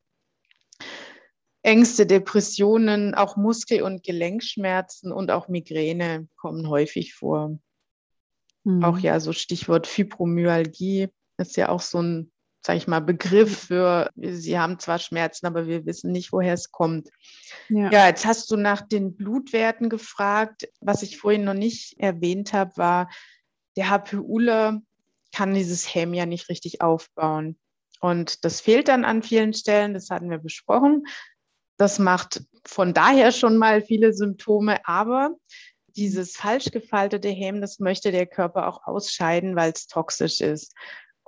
[1.61, 7.57] Ängste, Depressionen, auch Muskel- und Gelenkschmerzen und auch Migräne kommen häufig vor.
[8.65, 8.83] Mhm.
[8.83, 14.09] Auch ja, so Stichwort Fibromyalgie ist ja auch so ein sage ich mal, Begriff für,
[14.15, 17.09] sie haben zwar Schmerzen, aber wir wissen nicht, woher es kommt.
[17.69, 17.91] Ja.
[17.91, 20.67] ja, jetzt hast du nach den Blutwerten gefragt.
[20.81, 23.09] Was ich vorhin noch nicht erwähnt habe, war,
[23.77, 24.81] der HPUler
[25.33, 27.57] kann dieses Häm ja nicht richtig aufbauen.
[28.01, 31.05] Und das fehlt dann an vielen Stellen, das hatten wir besprochen.
[31.77, 35.31] Das macht von daher schon mal viele Symptome, aber
[35.95, 40.73] dieses falsch gefaltete Häm, das möchte der Körper auch ausscheiden, weil es toxisch ist.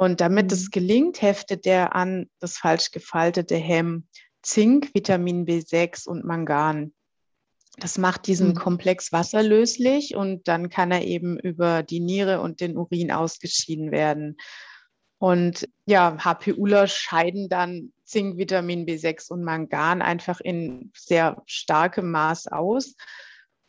[0.02, 0.70] Und damit es mhm.
[0.72, 4.08] gelingt, heftet er an das falsch gefaltete Hemm
[4.42, 6.92] Zink, Vitamin B6 und Mangan.
[7.78, 8.56] Das macht diesen mhm.
[8.56, 14.38] Komplex wasserlöslich und dann kann er eben über die Niere und den Urin ausgeschieden werden.
[15.20, 22.48] Und ja, HPUler scheiden dann Zink, Vitamin B6 und Mangan einfach in sehr starkem Maß
[22.48, 22.96] aus.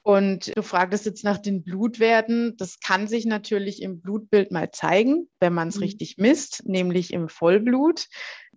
[0.02, 2.56] Und du fragtest jetzt nach den Blutwerten.
[2.56, 5.82] Das kann sich natürlich im Blutbild mal zeigen, wenn man es mhm.
[5.82, 8.08] richtig misst, nämlich im Vollblut.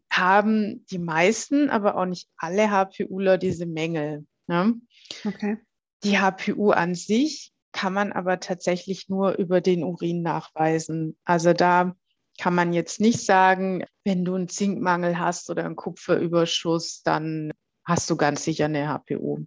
[0.10, 4.26] Haben die meisten, aber auch nicht alle HPUler diese Mängel.
[4.48, 4.76] Ne?
[5.24, 5.58] Okay.
[6.04, 11.18] Die HPU an sich kann man aber tatsächlich nur über den Urin nachweisen.
[11.26, 11.96] Also da
[12.40, 17.52] kann man jetzt nicht sagen, wenn du einen Zinkmangel hast oder einen Kupferüberschuss, dann
[17.86, 19.46] hast du ganz sicher eine HPU.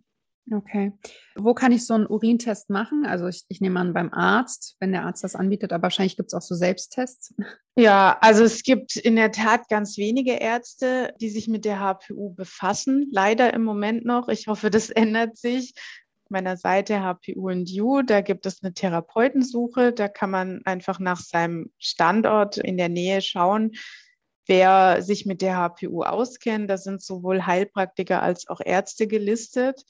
[0.50, 0.92] Okay.
[1.36, 3.04] Wo kann ich so einen Urintest machen?
[3.04, 6.28] Also ich, ich nehme an beim Arzt, wenn der Arzt das anbietet, aber wahrscheinlich gibt
[6.28, 7.34] es auch so Selbsttests.
[7.76, 12.34] Ja, also es gibt in der Tat ganz wenige Ärzte, die sich mit der HPU
[12.34, 13.08] befassen.
[13.12, 14.28] Leider im Moment noch.
[14.28, 15.74] Ich hoffe, das ändert sich.
[16.24, 19.92] Auf meiner Seite HPU and You, da gibt es eine Therapeutensuche.
[19.92, 23.72] Da kann man einfach nach seinem Standort in der Nähe schauen,
[24.46, 26.70] wer sich mit der HPU auskennt.
[26.70, 29.84] Da sind sowohl Heilpraktiker als auch Ärzte gelistet.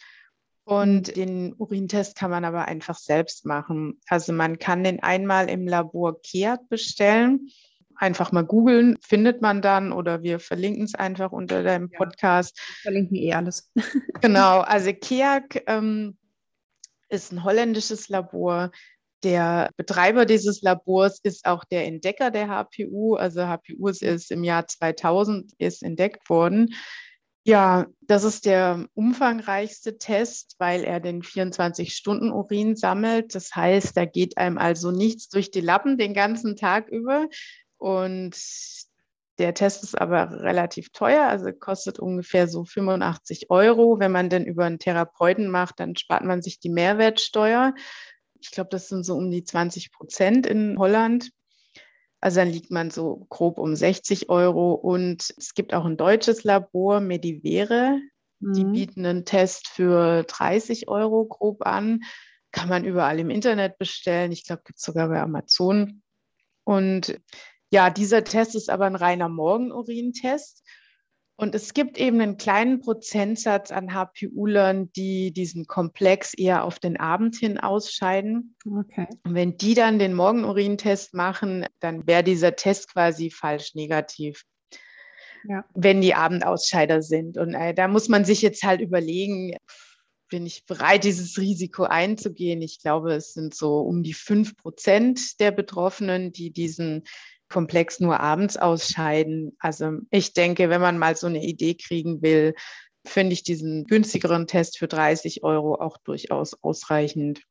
[0.69, 3.99] Und den Urintest kann man aber einfach selbst machen.
[4.07, 7.49] Also man kann den einmal im Labor KEAT bestellen.
[7.97, 12.59] Einfach mal googeln, findet man dann oder wir verlinken es einfach unter deinem Podcast.
[12.59, 13.73] Ja, verlinken eh alles.
[14.21, 16.19] genau, also KEAG ähm,
[17.09, 18.71] ist ein holländisches Labor.
[19.23, 23.15] Der Betreiber dieses Labors ist auch der Entdecker der HPU.
[23.15, 26.75] Also HPU ist im Jahr 2000 ist entdeckt worden.
[27.49, 33.35] Ja, das ist der umfangreichste Test, weil er den 24-Stunden-Urin sammelt.
[33.35, 37.27] Das heißt, da geht einem also nichts durch die Lappen den ganzen Tag über.
[37.79, 38.37] Und
[39.39, 43.99] der Test ist aber relativ teuer, also kostet ungefähr so 85 Euro.
[43.99, 47.73] Wenn man den über einen Therapeuten macht, dann spart man sich die Mehrwertsteuer.
[48.43, 51.31] Ich glaube, das sind so um die 20 Prozent in Holland.
[52.21, 54.73] Also dann liegt man so grob um 60 Euro.
[54.73, 58.01] Und es gibt auch ein deutsches Labor, Medivere.
[58.41, 58.53] Mhm.
[58.53, 62.03] Die bieten einen Test für 30 Euro grob an.
[62.51, 64.33] Kann man überall im Internet bestellen.
[64.33, 66.03] Ich glaube, gibt es sogar bei Amazon.
[66.65, 67.21] Und
[67.71, 70.65] ja, dieser Test ist aber ein reiner Morgenurintest.
[71.41, 76.99] Und es gibt eben einen kleinen Prozentsatz an HPU-Lern, die diesen Komplex eher auf den
[76.99, 78.57] Abend hin ausscheiden.
[78.67, 79.07] Okay.
[79.25, 84.43] Und wenn die dann den Morgenurintest machen, dann wäre dieser Test quasi falsch negativ.
[85.49, 85.65] Ja.
[85.75, 87.39] Wenn die Abendausscheider sind.
[87.39, 89.55] Und äh, da muss man sich jetzt halt überlegen,
[90.29, 92.63] bin ich bereit, dieses Risiko einzugehen?
[92.63, 97.05] Ich glaube, es sind so um die fünf Prozent der Betroffenen, die diesen
[97.49, 99.57] Komplex nur abends ausscheiden.
[99.59, 102.55] Also ich denke, wenn man mal so eine Idee kriegen will,
[103.07, 107.43] finde ich diesen günstigeren Test für 30 Euro auch durchaus ausreichend.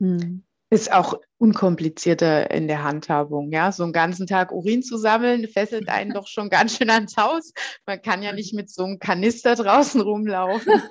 [0.00, 0.44] Hm.
[0.70, 3.52] Ist auch unkomplizierter in der Handhabung.
[3.52, 7.16] Ja, so einen ganzen Tag Urin zu sammeln, fesselt einen doch schon ganz schön ans
[7.16, 7.52] Haus.
[7.86, 10.82] Man kann ja nicht mit so einem Kanister draußen rumlaufen.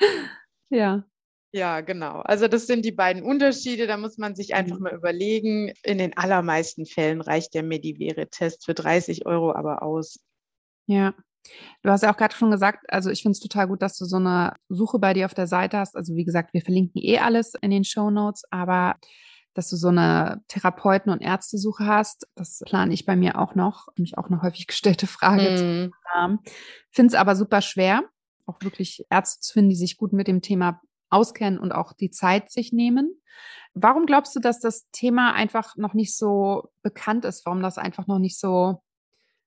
[0.70, 1.04] ja.
[1.52, 2.20] Ja, genau.
[2.20, 3.86] Also das sind die beiden Unterschiede.
[3.86, 4.84] Da muss man sich einfach mhm.
[4.84, 5.72] mal überlegen.
[5.82, 10.18] In den allermeisten Fällen reicht der Medivere-Test für 30 Euro aber aus.
[10.86, 11.14] Ja.
[11.82, 14.04] Du hast ja auch gerade schon gesagt, also ich finde es total gut, dass du
[14.04, 15.96] so eine Suche bei dir auf der Seite hast.
[15.96, 18.94] Also wie gesagt, wir verlinken eh alles in den Show Notes, aber
[19.52, 23.88] dass du so eine Therapeuten- und Ärztesuche hast, das plane ich bei mir auch noch.
[23.96, 25.90] Mich auch eine häufig gestellte Frage.
[25.92, 26.38] Mm.
[26.90, 28.04] Finde es aber super schwer,
[28.46, 30.80] auch wirklich Ärzte zu finden, die sich gut mit dem Thema
[31.12, 33.20] auskennen und auch die Zeit sich nehmen.
[33.74, 37.46] Warum glaubst du, dass das Thema einfach noch nicht so bekannt ist?
[37.46, 38.82] Warum das einfach noch nicht so,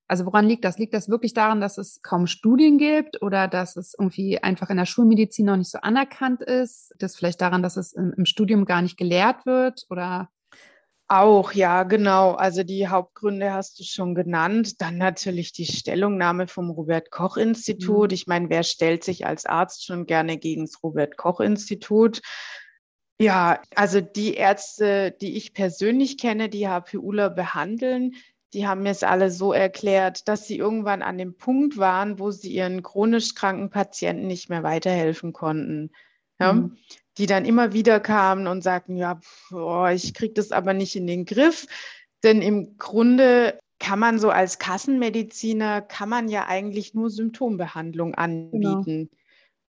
[0.08, 0.80] also woran liegt das?
[0.80, 4.78] Liegt das wirklich daran, dass es kaum Studien gibt oder dass es irgendwie einfach in
[4.78, 6.94] der Schulmedizin noch nicht so anerkannt ist?
[6.98, 10.30] Das vielleicht daran, dass es im, im Studium gar nicht gelehrt wird oder?
[11.08, 12.32] Auch, ja, genau.
[12.32, 14.82] Also die Hauptgründe hast du schon genannt.
[14.82, 18.10] Dann natürlich die Stellungnahme vom Robert Koch Institut.
[18.10, 18.16] Mhm.
[18.16, 22.22] Ich meine, wer stellt sich als Arzt schon gerne gegen das Robert Koch Institut?
[23.20, 28.16] Ja, also die Ärzte, die ich persönlich kenne, die HPUler behandeln,
[28.54, 32.32] die haben mir es alle so erklärt, dass sie irgendwann an dem Punkt waren, wo
[32.32, 35.92] sie ihren chronisch kranken Patienten nicht mehr weiterhelfen konnten.
[36.40, 36.54] Ja?
[36.54, 36.78] Mhm
[37.18, 41.08] die dann immer wieder kamen und sagten, ja, boah, ich kriege das aber nicht in
[41.08, 41.68] den Griff.
[42.24, 49.10] Denn im Grunde kann man so als Kassenmediziner, kann man ja eigentlich nur Symptombehandlung anbieten.
[49.10, 49.22] Genau.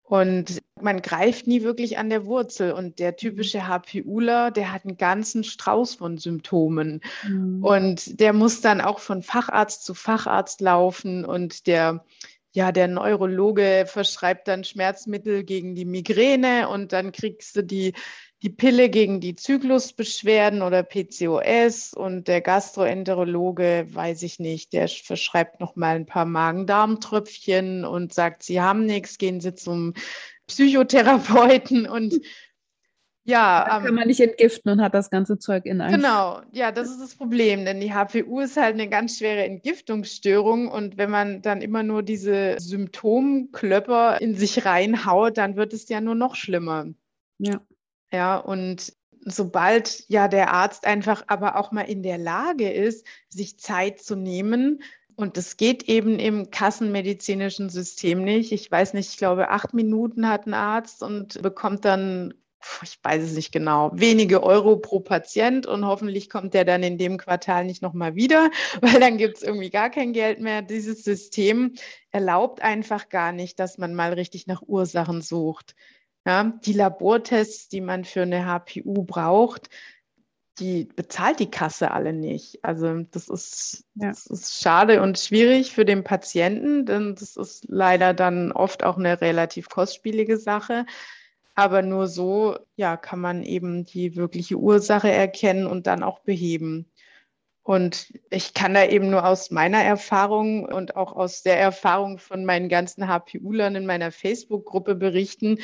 [0.02, 2.72] Und man greift nie wirklich an der Wurzel.
[2.72, 7.00] Und der typische HPUler, der hat einen ganzen Strauß von Symptomen.
[7.26, 7.64] Mhm.
[7.64, 11.24] Und der muss dann auch von Facharzt zu Facharzt laufen.
[11.24, 12.04] Und der
[12.54, 17.94] ja, der Neurologe verschreibt dann Schmerzmittel gegen die Migräne und dann kriegst du die,
[18.42, 25.60] die Pille gegen die Zyklusbeschwerden oder PCOS und der Gastroenterologe, weiß ich nicht, der verschreibt
[25.60, 29.94] noch mal ein paar Magen-Darm-Tröpfchen und sagt, Sie haben nichts, gehen Sie zum
[30.46, 32.20] Psychotherapeuten und
[33.24, 35.94] ja, da kann ähm, man nicht entgiften und hat das ganze Zeug in einem.
[35.94, 40.68] Genau, ja, das ist das Problem, denn die HPU ist halt eine ganz schwere Entgiftungsstörung
[40.68, 46.00] und wenn man dann immer nur diese Symptomklöpper in sich reinhaut, dann wird es ja
[46.00, 46.86] nur noch schlimmer.
[47.38, 47.60] Ja.
[48.12, 48.92] Ja, und
[49.24, 54.16] sobald ja der Arzt einfach aber auch mal in der Lage ist, sich Zeit zu
[54.16, 54.82] nehmen,
[55.14, 58.50] und das geht eben im kassenmedizinischen System nicht.
[58.50, 62.34] Ich weiß nicht, ich glaube, acht Minuten hat ein Arzt und bekommt dann
[62.82, 66.98] ich weiß es nicht genau, wenige Euro pro Patient und hoffentlich kommt der dann in
[66.98, 70.62] dem Quartal nicht nochmal wieder, weil dann gibt es irgendwie gar kein Geld mehr.
[70.62, 71.74] Dieses System
[72.10, 75.74] erlaubt einfach gar nicht, dass man mal richtig nach Ursachen sucht.
[76.24, 79.68] Ja, die Labortests, die man für eine HPU braucht,
[80.58, 82.64] die bezahlt die Kasse alle nicht.
[82.64, 84.10] Also das ist, ja.
[84.10, 88.98] das ist schade und schwierig für den Patienten, denn das ist leider dann oft auch
[88.98, 90.86] eine relativ kostspielige Sache.
[91.54, 96.90] Aber nur so, ja, kann man eben die wirkliche Ursache erkennen und dann auch beheben.
[97.62, 102.44] Und ich kann da eben nur aus meiner Erfahrung und auch aus der Erfahrung von
[102.44, 105.58] meinen ganzen HPU-Lern in meiner Facebook-Gruppe berichten.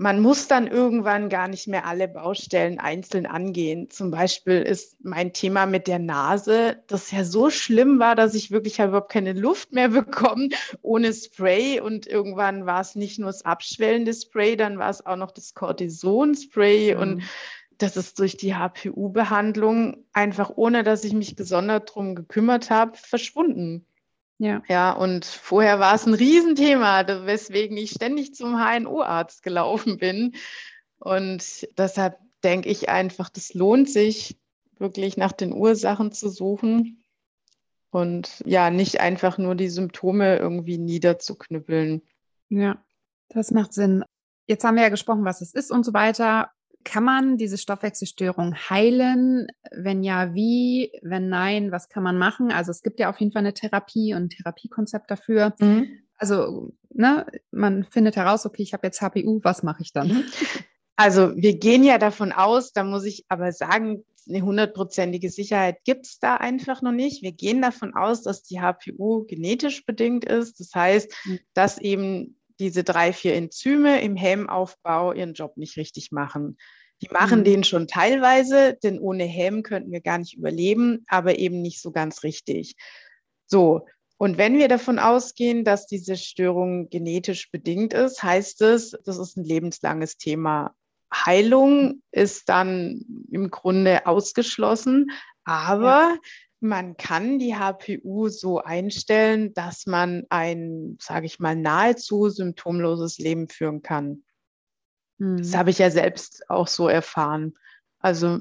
[0.00, 3.90] Man muss dann irgendwann gar nicht mehr alle Baustellen einzeln angehen.
[3.90, 8.52] Zum Beispiel ist mein Thema mit der Nase, das ja so schlimm war, dass ich
[8.52, 10.50] wirklich überhaupt keine Luft mehr bekommen
[10.82, 11.80] ohne Spray.
[11.80, 15.54] Und irgendwann war es nicht nur das abschwellende Spray, dann war es auch noch das
[15.54, 16.94] Cortison-Spray.
[16.94, 17.00] Mhm.
[17.00, 17.22] Und
[17.78, 23.84] das ist durch die HPU-Behandlung einfach, ohne dass ich mich gesondert drum gekümmert habe, verschwunden.
[24.38, 24.62] Ja.
[24.68, 30.36] Ja, und vorher war es ein Riesenthema, weswegen ich ständig zum HNO-Arzt gelaufen bin.
[30.98, 34.38] Und deshalb denke ich einfach, das lohnt sich,
[34.78, 37.02] wirklich nach den Ursachen zu suchen
[37.90, 42.02] und ja, nicht einfach nur die Symptome irgendwie niederzuknüppeln.
[42.48, 42.84] Ja,
[43.28, 44.04] das macht Sinn.
[44.46, 46.50] Jetzt haben wir ja gesprochen, was es ist und so weiter.
[46.84, 49.48] Kann man diese Stoffwechselstörung heilen?
[49.70, 50.92] Wenn ja, wie?
[51.02, 52.50] Wenn nein, was kann man machen?
[52.50, 55.54] Also es gibt ja auf jeden Fall eine Therapie und ein Therapiekonzept dafür.
[55.60, 55.88] Mhm.
[56.16, 60.24] Also ne, man findet heraus, okay, ich habe jetzt HPU, was mache ich dann?
[61.00, 66.06] Also wir gehen ja davon aus, da muss ich aber sagen, eine hundertprozentige Sicherheit gibt
[66.06, 67.22] es da einfach noch nicht.
[67.22, 70.58] Wir gehen davon aus, dass die HPU genetisch bedingt ist.
[70.58, 71.38] Das heißt, mhm.
[71.54, 76.58] dass eben diese drei, vier Enzyme im Hemmaufbau ihren Job nicht richtig machen.
[77.02, 77.44] Die machen mhm.
[77.44, 81.92] den schon teilweise, denn ohne Helm könnten wir gar nicht überleben, aber eben nicht so
[81.92, 82.74] ganz richtig.
[83.46, 83.86] So,
[84.18, 89.36] und wenn wir davon ausgehen, dass diese Störung genetisch bedingt ist, heißt es, das ist
[89.36, 90.74] ein lebenslanges Thema.
[91.14, 95.12] Heilung ist dann im Grunde ausgeschlossen,
[95.44, 96.18] aber ja.
[96.60, 103.48] Man kann die HPU so einstellen, dass man ein, sage ich mal, nahezu symptomloses Leben
[103.48, 104.24] führen kann.
[105.18, 105.56] Das mhm.
[105.56, 107.54] habe ich ja selbst auch so erfahren.
[108.00, 108.40] Also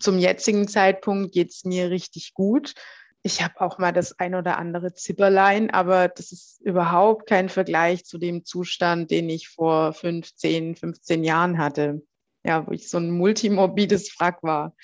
[0.00, 2.74] zum jetzigen Zeitpunkt geht es mir richtig gut.
[3.22, 8.04] Ich habe auch mal das ein oder andere Zipperlein, aber das ist überhaupt kein Vergleich
[8.04, 12.02] zu dem Zustand, den ich vor 15, 15 Jahren hatte.
[12.44, 14.74] Ja, wo ich so ein multimorbides Wrack war.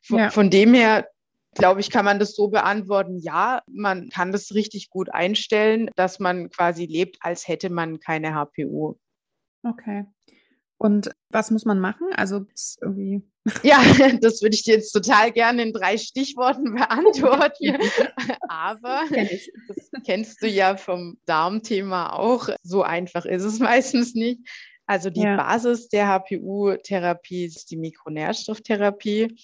[0.00, 0.30] Von, ja.
[0.30, 1.06] von dem her,
[1.54, 3.18] glaube ich, kann man das so beantworten.
[3.18, 8.34] Ja, man kann das richtig gut einstellen, dass man quasi lebt, als hätte man keine
[8.34, 8.96] HPU.
[9.62, 10.06] Okay.
[10.82, 12.08] Und was muss man machen?
[12.16, 12.44] Also
[12.80, 13.22] irgendwie.
[13.64, 13.82] Ja,
[14.20, 17.76] das würde ich dir jetzt total gerne in drei Stichworten beantworten.
[18.48, 22.48] Aber das kennst du ja vom Darmthema auch.
[22.62, 24.40] So einfach ist es meistens nicht.
[24.86, 25.36] Also die ja.
[25.36, 29.36] Basis der HPU-Therapie ist die Mikronährstofftherapie.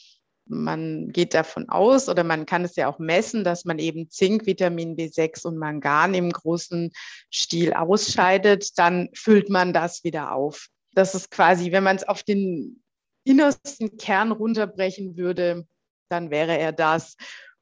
[0.49, 4.47] Man geht davon aus oder man kann es ja auch messen, dass man eben Zink,
[4.47, 6.91] Vitamin B6 und Mangan im großen
[7.33, 8.79] Stil ausscheidet.
[8.79, 10.69] Dann füllt man das wieder auf.
[10.93, 12.83] Das ist quasi, wenn man es auf den
[13.25, 15.67] innersten Kern runterbrechen würde,
[16.09, 17.17] dann wäre er das.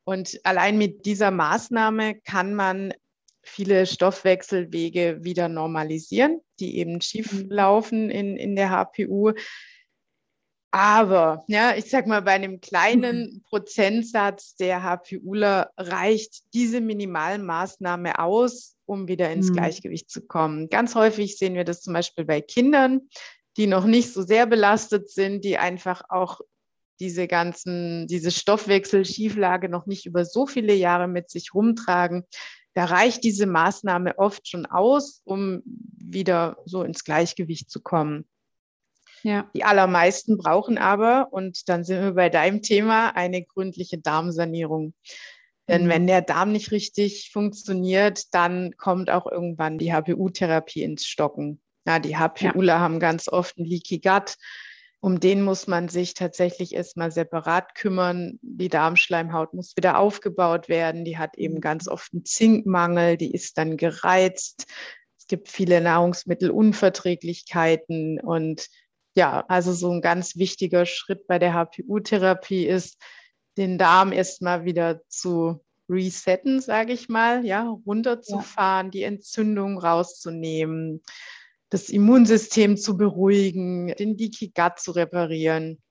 [0.05, 2.95] Und allein mit dieser Maßnahme kann man
[3.43, 7.51] viele Stoffwechselwege wieder normalisieren, die eben schief mhm.
[7.51, 9.33] laufen in, in der HPU.
[10.71, 18.77] Aber, ja, ich sag mal, bei einem kleinen Prozentsatz der HPUler reicht diese Minimalmaßnahme aus,
[18.85, 19.55] um wieder ins mhm.
[19.55, 20.69] Gleichgewicht zu kommen.
[20.69, 23.09] Ganz häufig sehen wir das zum Beispiel bei Kindern,
[23.57, 26.41] die noch nicht so sehr belastet sind, die einfach auch
[27.01, 32.25] diese ganzen, diese Stoffwechselschieflage noch nicht über so viele Jahre mit sich rumtragen.
[32.75, 38.27] Da reicht diese Maßnahme oft schon aus, um wieder so ins Gleichgewicht zu kommen.
[39.23, 39.51] Ja.
[39.55, 44.95] Die allermeisten brauchen aber, und dann sind wir bei deinem Thema, eine gründliche Darmsanierung.
[45.69, 45.89] Denn mhm.
[45.89, 51.61] wenn der Darm nicht richtig funktioniert, dann kommt auch irgendwann die HPU-Therapie ins Stocken.
[51.87, 52.81] Ja, die HPUler ja.
[52.81, 54.37] haben ganz oft ein Leaky Gut.
[55.01, 58.39] Um den muss man sich tatsächlich erstmal separat kümmern.
[58.43, 61.05] Die Darmschleimhaut muss wieder aufgebaut werden.
[61.05, 61.61] Die hat eben mhm.
[61.61, 63.17] ganz oft einen Zinkmangel.
[63.17, 64.67] Die ist dann gereizt.
[65.19, 68.69] Es gibt viele Nahrungsmittelunverträglichkeiten und
[69.17, 73.01] ja, also so ein ganz wichtiger Schritt bei der HPU-Therapie ist,
[73.57, 78.91] den Darm erstmal wieder zu resetten, sage ich mal, ja, runterzufahren, ja.
[78.91, 81.03] die Entzündung rauszunehmen,
[81.71, 85.83] das Immunsystem zu beruhigen, den Leaky Gut zu reparieren.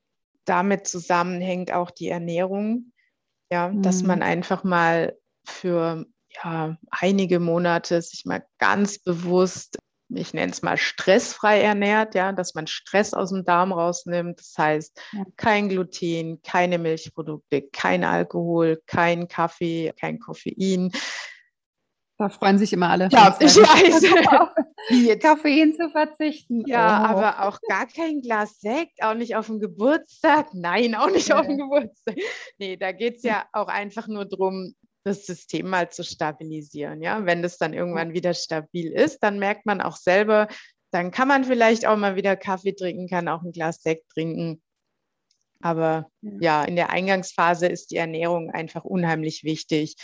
[0.45, 2.91] Damit zusammenhängt auch die Ernährung,
[3.51, 3.81] ja, mhm.
[3.81, 6.05] dass man einfach mal für
[6.43, 12.53] ja, einige Monate sich mal ganz bewusst ich nenne es mal stressfrei ernährt, ja, dass
[12.53, 14.39] man Stress aus dem Darm rausnimmt.
[14.39, 15.23] Das heißt, ja.
[15.35, 20.91] kein Gluten, keine Milchprodukte, kein Alkohol, kein Kaffee, kein Koffein.
[22.17, 23.09] Da freuen sich immer alle.
[23.11, 24.01] Ja, ich weiß.
[25.21, 26.63] Koffein zu verzichten.
[26.65, 27.17] Ja, oh.
[27.17, 30.53] aber auch gar kein Glas Sekt, auch nicht auf dem Geburtstag.
[30.53, 31.39] Nein, auch nicht ja.
[31.39, 32.15] auf dem Geburtstag.
[32.57, 34.75] Nee, da geht es ja auch einfach nur darum,
[35.05, 37.01] das System mal zu stabilisieren.
[37.01, 40.47] Ja, wenn das dann irgendwann wieder stabil ist, dann merkt man auch selber,
[40.91, 44.61] dann kann man vielleicht auch mal wieder Kaffee trinken, kann auch ein Glas Sekt trinken.
[45.61, 46.63] Aber ja.
[46.63, 49.95] in der Eingangsphase ist die Ernährung einfach unheimlich wichtig.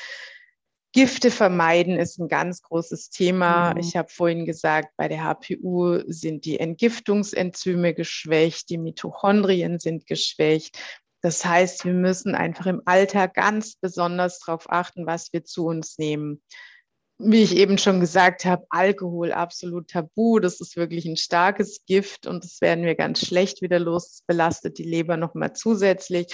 [0.94, 3.74] Gifte vermeiden ist ein ganz großes Thema.
[3.74, 3.80] Mhm.
[3.80, 10.78] Ich habe vorhin gesagt, bei der HPU sind die Entgiftungsenzyme geschwächt, die Mitochondrien sind geschwächt.
[11.22, 15.98] Das heißt, wir müssen einfach im Alltag ganz besonders darauf achten, was wir zu uns
[15.98, 16.42] nehmen.
[17.20, 20.40] Wie ich eben schon gesagt habe, Alkohol absolut tabu.
[20.40, 24.10] Das ist wirklich ein starkes Gift und das werden wir ganz schlecht wieder los.
[24.10, 26.28] Das belastet die Leber nochmal zusätzlich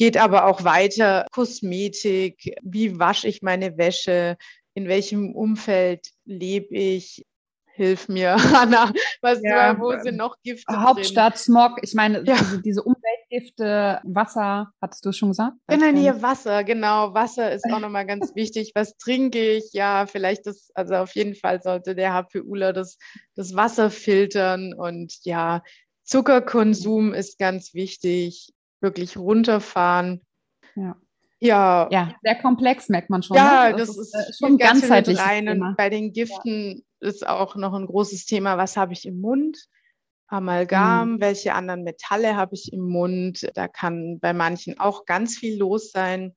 [0.00, 1.26] geht aber auch weiter.
[1.30, 4.38] Kosmetik, wie wasche ich meine Wäsche,
[4.72, 7.26] in welchem Umfeld lebe ich,
[7.74, 10.72] hilf mir, Hanna, was ja, wo sind noch Gifte?
[10.74, 11.42] Hauptstadt, drin?
[11.42, 12.36] Smog, ich meine, ja.
[12.38, 12.82] diese, diese,
[13.30, 15.56] Umweltgifte, Wasser, hattest du schon gesagt?
[15.68, 17.14] Genau, hier Wasser, genau.
[17.14, 18.72] Wasser ist auch nochmal ganz wichtig.
[18.74, 19.72] Was trinke ich?
[19.72, 22.98] Ja, vielleicht das, also auf jeden Fall sollte der HPUler das,
[23.36, 25.62] das Wasser filtern und ja,
[26.04, 30.22] Zuckerkonsum ist ganz wichtig wirklich runterfahren.
[30.74, 30.96] Ja.
[31.42, 31.88] Ja.
[31.90, 33.36] ja, sehr komplex merkt man schon.
[33.36, 33.76] Ja, ne?
[33.76, 35.48] das, das, ist, ist schon ganz ganzheitlich rein.
[35.48, 37.08] Und bei den Giften ja.
[37.08, 39.56] ist auch noch ein großes Thema, was habe ich im Mund?
[40.30, 41.20] Amalgam, mhm.
[41.20, 43.50] welche anderen Metalle habe ich im Mund?
[43.54, 46.34] Da kann bei manchen auch ganz viel los sein.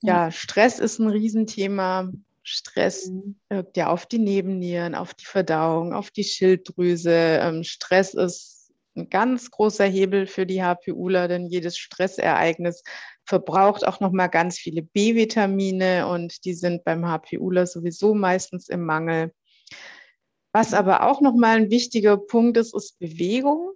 [0.00, 2.10] Ja, ja Stress ist ein Riesenthema.
[2.42, 3.36] Stress mhm.
[3.50, 7.12] wirkt ja auf die Nebennieren, auf die Verdauung, auf die Schilddrüse.
[7.12, 12.82] Ähm, Stress ist ein ganz großer Hebel für die HPUler, denn jedes Stressereignis
[13.24, 18.84] verbraucht auch noch mal ganz viele B-Vitamine und die sind beim HPUler sowieso meistens im
[18.84, 19.32] Mangel.
[20.58, 23.74] Was aber auch noch mal ein wichtiger Punkt ist, ist Bewegung.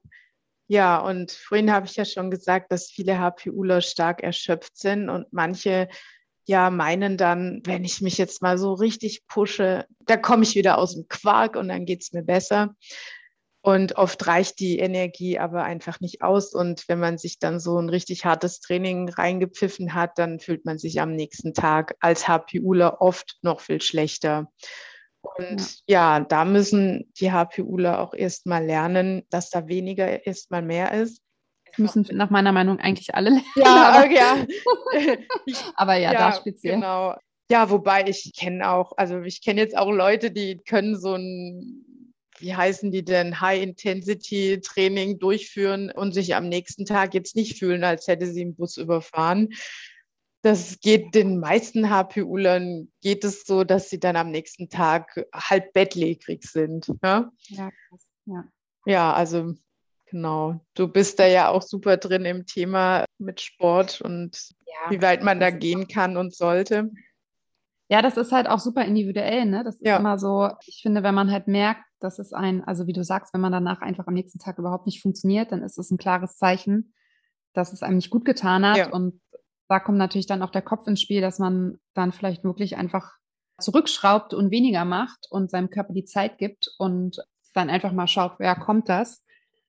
[0.66, 5.32] Ja, und vorhin habe ich ja schon gesagt, dass viele HPUler stark erschöpft sind und
[5.32, 5.86] manche
[6.44, 10.76] ja meinen dann, wenn ich mich jetzt mal so richtig pushe, da komme ich wieder
[10.76, 12.74] aus dem Quark und dann geht es mir besser.
[13.60, 16.52] Und oft reicht die Energie aber einfach nicht aus.
[16.52, 20.78] Und wenn man sich dann so ein richtig hartes Training reingepfiffen hat, dann fühlt man
[20.78, 24.50] sich am nächsten Tag als HPUler oft noch viel schlechter.
[25.22, 30.92] Und ja, ja da müssen die HPUler auch erstmal lernen, dass da weniger erstmal mehr
[30.92, 31.22] ist.
[31.64, 33.44] Das müssen nach meiner Meinung eigentlich alle lernen.
[33.56, 34.46] Ja, aber ja.
[35.76, 36.74] aber ja, ja, da speziell.
[36.74, 37.16] Genau.
[37.50, 41.84] Ja, wobei ich kenne auch, also ich kenne jetzt auch Leute, die können so ein
[42.42, 48.08] wie heißen die denn, High-Intensity-Training durchführen und sich am nächsten Tag jetzt nicht fühlen, als
[48.08, 49.50] hätte sie einen Bus überfahren.
[50.42, 55.72] Das geht den meisten HPUlern geht es so, dass sie dann am nächsten Tag halb
[55.72, 56.88] bettlägerig sind.
[57.02, 57.70] Ja, ja,
[58.26, 58.44] ja.
[58.84, 59.54] ja also
[60.06, 60.60] genau.
[60.74, 65.22] Du bist da ja auch super drin im Thema mit Sport und ja, wie weit
[65.22, 66.90] man da gehen kann und sollte.
[67.88, 69.64] Ja, das ist halt auch super individuell, ne?
[69.64, 69.98] Das ist ja.
[69.98, 73.34] immer so, ich finde, wenn man halt merkt, das ist ein, also wie du sagst,
[73.34, 76.36] wenn man danach einfach am nächsten Tag überhaupt nicht funktioniert, dann ist es ein klares
[76.36, 76.94] Zeichen,
[77.52, 78.76] dass es einem nicht gut getan hat.
[78.78, 78.90] Ja.
[78.90, 79.20] Und
[79.72, 83.12] da kommt natürlich dann auch der Kopf ins Spiel, dass man dann vielleicht wirklich einfach
[83.58, 87.16] zurückschraubt und weniger macht und seinem Körper die Zeit gibt und
[87.54, 89.24] dann einfach mal schaut, wer kommt das.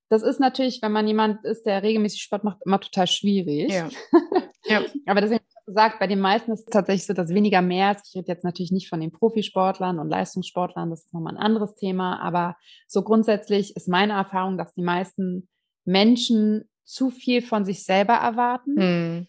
[0.10, 3.72] Das ist natürlich, wenn man jemand ist, der regelmäßig Sport macht, immer total schwierig.
[3.72, 3.88] Ja.
[4.66, 4.82] ja.
[5.06, 8.10] Aber deswegen gesagt, bei den meisten ist es tatsächlich so, dass weniger mehr ist.
[8.10, 11.76] Ich rede jetzt natürlich nicht von den Profisportlern und Leistungssportlern, das ist nochmal ein anderes
[11.76, 15.48] Thema, aber so grundsätzlich ist meine Erfahrung, dass die meisten
[15.86, 19.28] Menschen zu viel von sich selber erwarten hm.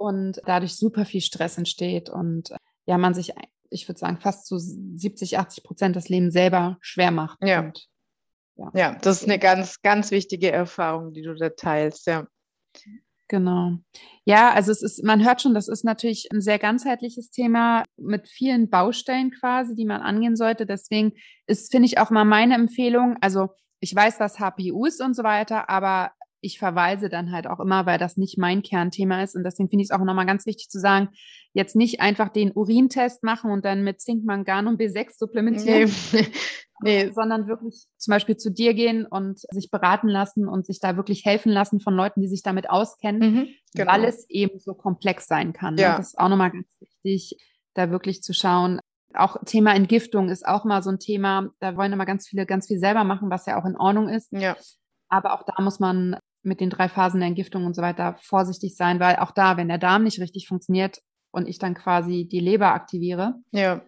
[0.00, 2.54] Und dadurch super viel Stress entsteht und
[2.86, 3.34] ja, man sich,
[3.68, 7.38] ich würde sagen, fast zu 70, 80 Prozent das Leben selber schwer macht.
[7.42, 7.60] Ja.
[7.60, 7.86] Und,
[8.56, 8.70] ja.
[8.74, 12.26] ja, das ist eine ganz, ganz wichtige Erfahrung, die du da teilst, ja.
[13.28, 13.76] Genau.
[14.24, 18.26] Ja, also es ist, man hört schon, das ist natürlich ein sehr ganzheitliches Thema mit
[18.26, 20.64] vielen Baustellen quasi, die man angehen sollte.
[20.64, 21.12] Deswegen
[21.46, 23.18] ist, finde ich, auch mal meine Empfehlung.
[23.20, 26.10] Also ich weiß, was HPU ist und so weiter, aber
[26.40, 29.36] ich verweise dann halt auch immer, weil das nicht mein Kernthema ist.
[29.36, 31.08] Und deswegen finde ich es auch nochmal ganz wichtig zu sagen,
[31.52, 36.26] jetzt nicht einfach den Urintest machen und dann mit Zink, Mangan und B6 supplementieren, nee.
[36.82, 37.10] nee.
[37.12, 41.24] sondern wirklich zum Beispiel zu dir gehen und sich beraten lassen und sich da wirklich
[41.24, 43.92] helfen lassen von Leuten, die sich damit auskennen, mhm, genau.
[43.92, 45.76] weil es eben so komplex sein kann.
[45.76, 45.96] Ja.
[45.96, 47.36] Das ist auch nochmal ganz wichtig,
[47.74, 48.80] da wirklich zu schauen.
[49.12, 51.50] Auch Thema Entgiftung ist auch mal so ein Thema.
[51.58, 54.32] Da wollen immer ganz viele ganz viel selber machen, was ja auch in Ordnung ist.
[54.32, 54.56] Ja.
[55.08, 58.76] Aber auch da muss man mit den drei Phasen der Entgiftung und so weiter vorsichtig
[58.76, 62.40] sein, weil auch da, wenn der Darm nicht richtig funktioniert und ich dann quasi die
[62.40, 63.82] Leber aktiviere, ja.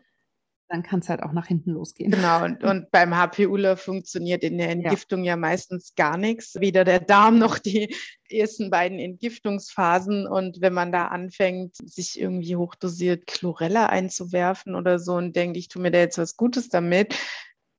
[0.69, 2.11] dann kann es halt auch nach hinten losgehen.
[2.11, 5.33] Genau, und, und beim HPUler funktioniert in der Entgiftung ja.
[5.33, 6.55] ja meistens gar nichts.
[6.61, 7.95] Weder der Darm noch die
[8.29, 10.27] ersten beiden Entgiftungsphasen.
[10.27, 15.69] Und wenn man da anfängt, sich irgendwie hochdosiert Chlorella einzuwerfen oder so und denkt, ich
[15.69, 17.15] tue mir da jetzt was Gutes damit,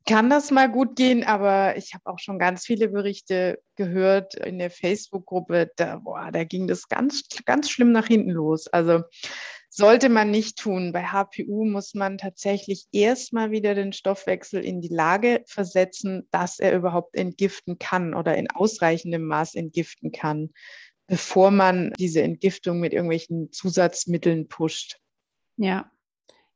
[0.06, 4.60] kann das mal gut gehen, aber ich habe auch schon ganz viele Berichte gehört in
[4.60, 8.68] der Facebook-Gruppe, da, boah, da ging das ganz, ganz schlimm nach hinten los.
[8.68, 9.04] Also
[9.70, 10.92] sollte man nicht tun.
[10.92, 16.76] Bei HPU muss man tatsächlich erstmal wieder den Stoffwechsel in die Lage versetzen, dass er
[16.76, 20.52] überhaupt entgiften kann oder in ausreichendem Maß entgiften kann,
[21.08, 25.00] bevor man diese Entgiftung mit irgendwelchen Zusatzmitteln pusht.
[25.58, 25.93] Ja.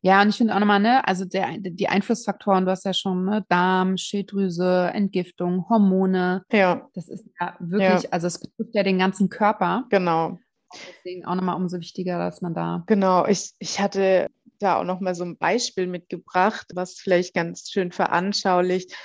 [0.08, 3.26] Ja, und ich finde auch nochmal, ne, also der, die Einflussfaktoren, du hast ja schon,
[3.26, 6.46] ne, Darm, Schilddrüse, Entgiftung, Hormone.
[6.50, 6.88] Ja.
[6.94, 8.10] Das ist ja wirklich, ja.
[8.12, 9.84] also es betrifft ja den ganzen Körper.
[9.90, 10.40] Genau.
[10.74, 12.86] Deswegen auch nochmal umso wichtiger, dass man da.
[12.88, 14.30] Genau, ich, ich hatte
[14.60, 18.96] da auch nochmal so ein Beispiel mitgebracht, was vielleicht ganz schön veranschaulicht.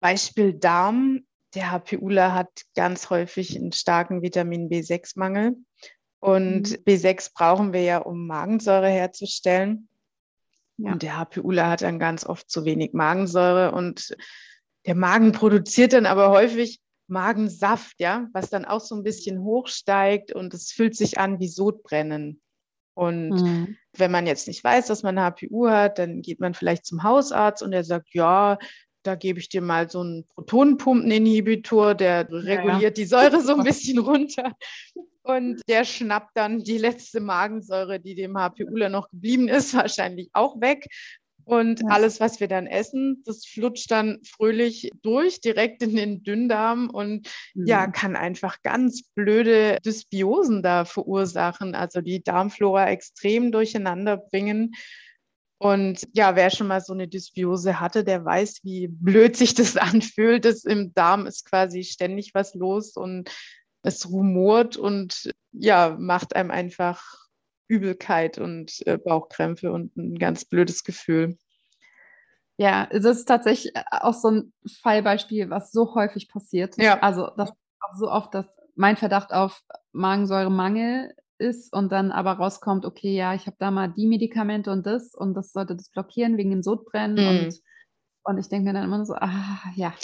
[0.00, 1.26] Beispiel Darm.
[1.54, 5.56] Der HPUler hat ganz häufig einen starken Vitamin B6-Mangel.
[6.20, 6.76] Und mhm.
[6.86, 9.88] B6 brauchen wir ja, um Magensäure herzustellen.
[10.78, 10.92] Ja.
[10.92, 14.14] Und der HPUler hat dann ganz oft zu wenig Magensäure und
[14.84, 20.32] der Magen produziert dann aber häufig Magensaft, ja, was dann auch so ein bisschen hochsteigt
[20.32, 22.40] und es fühlt sich an wie Sodbrennen.
[22.94, 23.76] Und mhm.
[23.96, 27.62] wenn man jetzt nicht weiß, dass man HPU hat, dann geht man vielleicht zum Hausarzt
[27.62, 28.58] und er sagt, ja,
[29.02, 32.90] da gebe ich dir mal so einen Protonenpumpeninhibitor, der reguliert ja.
[32.90, 34.52] die Säure so ein bisschen runter.
[35.26, 40.60] Und der schnappt dann die letzte Magensäure, die dem HPUler noch geblieben ist, wahrscheinlich auch
[40.60, 40.86] weg.
[41.44, 46.90] Und alles, was wir dann essen, das flutscht dann fröhlich durch, direkt in den Dünndarm
[46.90, 47.66] und mhm.
[47.66, 54.74] ja, kann einfach ganz blöde Dysbiosen da verursachen, also die Darmflora extrem durcheinander bringen.
[55.58, 59.76] Und ja, wer schon mal so eine Dysbiose hatte, der weiß, wie blöd sich das
[59.76, 60.44] anfühlt.
[60.44, 63.30] Das im Darm ist quasi ständig was los und
[63.86, 67.02] es rumort und ja, macht einem einfach
[67.68, 71.38] Übelkeit und äh, Bauchkrämpfe und ein ganz blödes Gefühl.
[72.58, 76.76] Ja, das ist tatsächlich äh, auch so ein Fallbeispiel, was so häufig passiert.
[76.78, 76.98] Ja.
[77.00, 79.62] Also das auch so oft, dass mein Verdacht auf
[79.92, 84.84] Magensäuremangel ist und dann aber rauskommt, okay, ja, ich habe da mal die Medikamente und
[84.84, 87.44] das und das sollte das blockieren wegen dem Sodbrennen mhm.
[87.46, 87.60] und,
[88.24, 89.94] und ich denke mir dann immer so, ah, ja.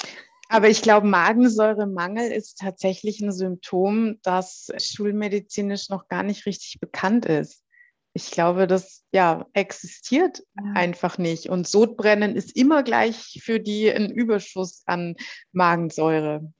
[0.53, 7.24] Aber ich glaube, Magensäuremangel ist tatsächlich ein Symptom, das schulmedizinisch noch gar nicht richtig bekannt
[7.24, 7.64] ist.
[8.12, 10.72] Ich glaube, das ja existiert ja.
[10.74, 11.48] einfach nicht.
[11.48, 15.16] Und Sodbrennen ist immer gleich für die ein Überschuss an
[15.53, 16.53] Magensäure.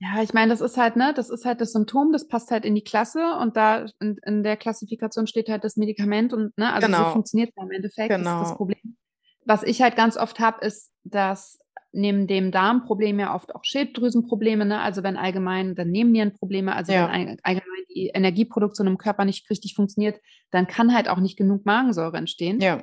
[0.00, 2.64] Ja, ich meine, das ist halt, ne, das ist halt das Symptom, das passt halt
[2.64, 6.72] in die Klasse und da in, in der Klassifikation steht halt das Medikament und ne,
[6.72, 7.04] also genau.
[7.04, 8.24] so funktioniert es im Endeffekt, genau.
[8.24, 8.56] das ist das genau.
[8.56, 8.96] Problem.
[9.44, 11.60] Was ich halt ganz oft habe, ist, dass
[11.92, 14.80] neben dem Darmproblem ja oft auch Schilddrüsenprobleme, ne?
[14.80, 17.10] also wenn allgemein dann Nebennierenprobleme, also ja.
[17.10, 20.20] wenn allgemein die Energieproduktion im Körper nicht richtig funktioniert,
[20.50, 22.60] dann kann halt auch nicht genug Magensäure entstehen.
[22.60, 22.82] Ja.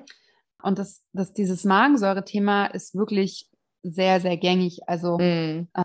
[0.61, 3.49] Und das, das, dieses Magensäure-Thema ist wirklich
[3.83, 4.79] sehr, sehr gängig.
[4.87, 5.67] Also mm.
[5.73, 5.83] äh,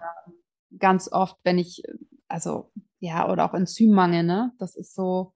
[0.79, 1.83] ganz oft, wenn ich,
[2.29, 4.53] also ja, oder auch Enzymmangel, ne?
[4.59, 5.35] Das ist so,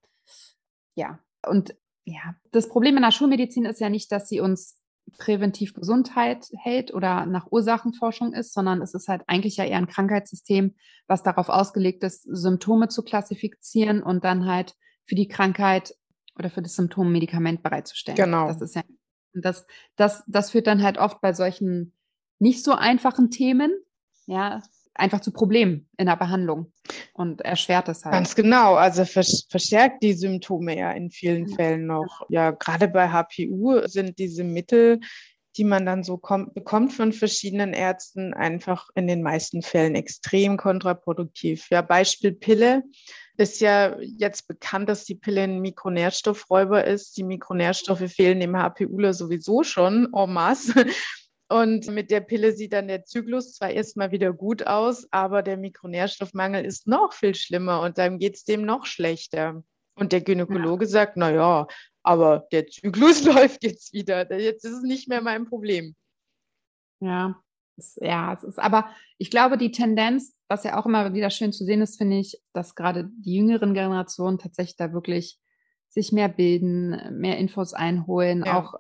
[0.95, 1.19] ja.
[1.47, 1.75] Und
[2.05, 4.81] ja, das Problem in der Schulmedizin ist ja nicht, dass sie uns
[5.19, 9.87] präventiv Gesundheit hält oder nach Ursachenforschung ist, sondern es ist halt eigentlich ja eher ein
[9.87, 10.75] Krankheitssystem,
[11.07, 15.95] was darauf ausgelegt ist, Symptome zu klassifizieren und dann halt für die Krankheit
[16.39, 18.17] oder für das Symptom Medikament bereitzustellen.
[18.17, 18.49] Genau.
[18.49, 18.83] Das ist ja,
[19.35, 21.93] das, das, das führt dann halt oft bei solchen
[22.39, 23.73] nicht so einfachen Themen,
[24.27, 24.63] ja,
[24.95, 26.73] einfach zu Problemen in der Behandlung
[27.13, 28.15] und erschwert es halt.
[28.15, 31.57] Ganz genau, also verstärkt die Symptome ja in vielen ja.
[31.57, 32.27] Fällen noch.
[32.29, 35.01] Ja, gerade bei HPU sind diese Mittel,
[35.57, 40.57] die man dann so kommt, bekommt von verschiedenen Ärzten, einfach in den meisten Fällen extrem
[40.57, 41.69] kontraproduktiv.
[41.71, 42.83] Ja, Beispiel Pille
[43.37, 47.17] ist ja jetzt bekannt, dass die Pille ein Mikronährstoffräuber ist.
[47.17, 50.87] Die Mikronährstoffe fehlen dem HPUler sowieso schon en masse.
[51.49, 55.57] Und mit der Pille sieht dann der Zyklus zwar erstmal wieder gut aus, aber der
[55.59, 59.63] Mikronährstoffmangel ist noch viel schlimmer und dann geht es dem noch schlechter.
[59.95, 60.91] Und der Gynäkologe ja.
[60.91, 61.67] sagt, naja,
[62.03, 64.31] aber der Zyklus läuft jetzt wieder.
[64.39, 65.95] Jetzt ist es nicht mehr mein Problem.
[67.01, 67.37] Ja,
[67.77, 68.89] es, ja, es ist, aber
[69.19, 72.41] ich glaube, die Tendenz, was ja auch immer wieder schön zu sehen ist, finde ich,
[72.53, 75.39] dass gerade die jüngeren Generationen tatsächlich da wirklich
[75.89, 78.59] sich mehr bilden, mehr Infos einholen, ja.
[78.59, 78.75] auch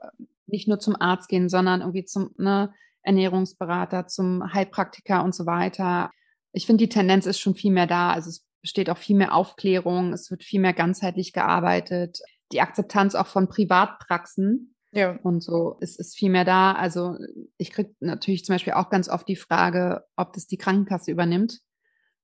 [0.47, 2.73] nicht nur zum Arzt gehen, sondern irgendwie zum ne,
[3.03, 6.11] Ernährungsberater, zum Heilpraktiker und so weiter.
[6.53, 8.13] Ich finde, die Tendenz ist schon viel mehr da.
[8.13, 12.21] Also es besteht auch viel mehr Aufklärung, es wird viel mehr ganzheitlich gearbeitet.
[12.53, 15.19] Die Akzeptanz auch von Privatpraxen ja.
[15.23, 16.73] und so ist, ist viel mehr da.
[16.73, 17.17] Also
[17.59, 21.61] ich kriege natürlich zum Beispiel auch ganz oft die Frage, ob das die Krankenkasse übernimmt.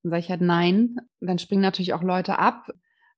[0.03, 0.97] Dann sage ich halt nein.
[1.21, 2.69] Dann springen natürlich auch Leute ab.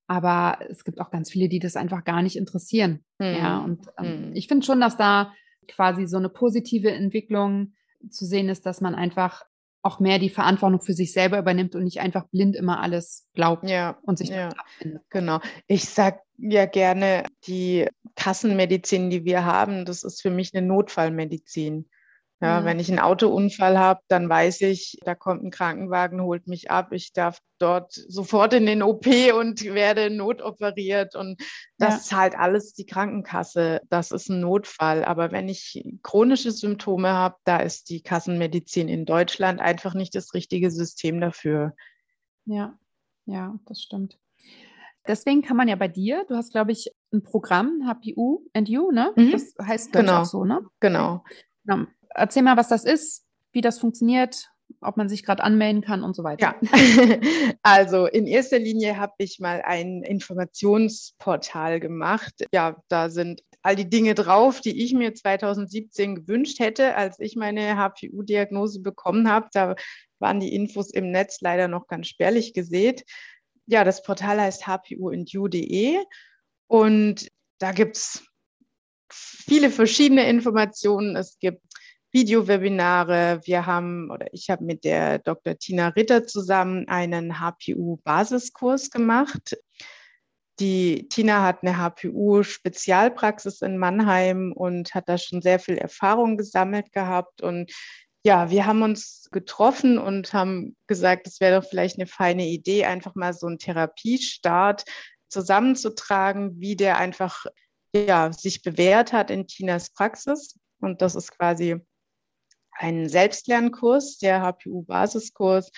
[0.07, 3.03] Aber es gibt auch ganz viele, die das einfach gar nicht interessieren.
[3.19, 3.25] Mhm.
[3.25, 4.35] Ja, und ähm, mhm.
[4.35, 5.33] ich finde schon, dass da
[5.67, 7.73] quasi so eine positive Entwicklung
[8.09, 9.43] zu sehen ist, dass man einfach
[9.83, 13.69] auch mehr die Verantwortung für sich selber übernimmt und nicht einfach blind immer alles glaubt
[13.69, 15.03] ja, und sich ja, abfindet.
[15.09, 15.39] Genau.
[15.67, 21.89] Ich sage ja gerne, die Kassenmedizin, die wir haben, das ist für mich eine Notfallmedizin.
[22.43, 22.65] Ja, mhm.
[22.65, 26.91] Wenn ich einen Autounfall habe, dann weiß ich, da kommt ein Krankenwagen, holt mich ab.
[26.91, 31.15] Ich darf dort sofort in den OP und werde notoperiert.
[31.15, 31.41] Und
[31.77, 31.99] das ja.
[32.01, 33.79] zahlt alles die Krankenkasse.
[33.89, 35.05] Das ist ein Notfall.
[35.05, 40.33] Aber wenn ich chronische Symptome habe, da ist die Kassenmedizin in Deutschland einfach nicht das
[40.33, 41.73] richtige System dafür.
[42.43, 42.77] Ja,
[43.25, 44.19] ja, das stimmt.
[45.07, 48.91] Deswegen kann man ja bei dir, du hast, glaube ich, ein Programm, HPU and You,
[48.91, 49.13] ne?
[49.15, 49.31] Mhm.
[49.31, 50.21] Das heißt genau.
[50.21, 50.59] auch so, ne?
[50.81, 51.23] Genau.
[51.63, 51.85] genau
[52.15, 54.49] erzähl mal, was das ist, wie das funktioniert,
[54.81, 56.55] ob man sich gerade anmelden kann und so weiter.
[56.61, 56.69] Ja,
[57.63, 62.33] also in erster Linie habe ich mal ein Informationsportal gemacht.
[62.53, 67.35] Ja, da sind all die Dinge drauf, die ich mir 2017 gewünscht hätte, als ich
[67.35, 69.47] meine HPU-Diagnose bekommen habe.
[69.53, 69.75] Da
[70.19, 73.03] waren die Infos im Netz leider noch ganz spärlich gesät.
[73.65, 75.97] Ja, das Portal heißt hpuindu.de
[76.67, 78.25] und da gibt es
[79.09, 81.15] viele verschiedene Informationen.
[81.15, 81.61] Es gibt
[82.13, 83.41] Videowebinare.
[83.43, 85.57] Wir haben oder ich habe mit der Dr.
[85.57, 89.57] Tina Ritter zusammen einen HPU-Basiskurs gemacht.
[90.59, 96.91] Die Tina hat eine HPU-Spezialpraxis in Mannheim und hat da schon sehr viel Erfahrung gesammelt
[96.91, 97.41] gehabt.
[97.41, 97.71] Und
[98.23, 102.85] ja, wir haben uns getroffen und haben gesagt, es wäre doch vielleicht eine feine Idee,
[102.85, 104.85] einfach mal so einen Therapiestart
[105.29, 107.45] zusammenzutragen, wie der einfach
[107.95, 110.59] ja, sich bewährt hat in Tinas Praxis.
[110.79, 111.81] Und das ist quasi
[112.75, 115.71] einen Selbstlernkurs, der HPU-Basiskurs.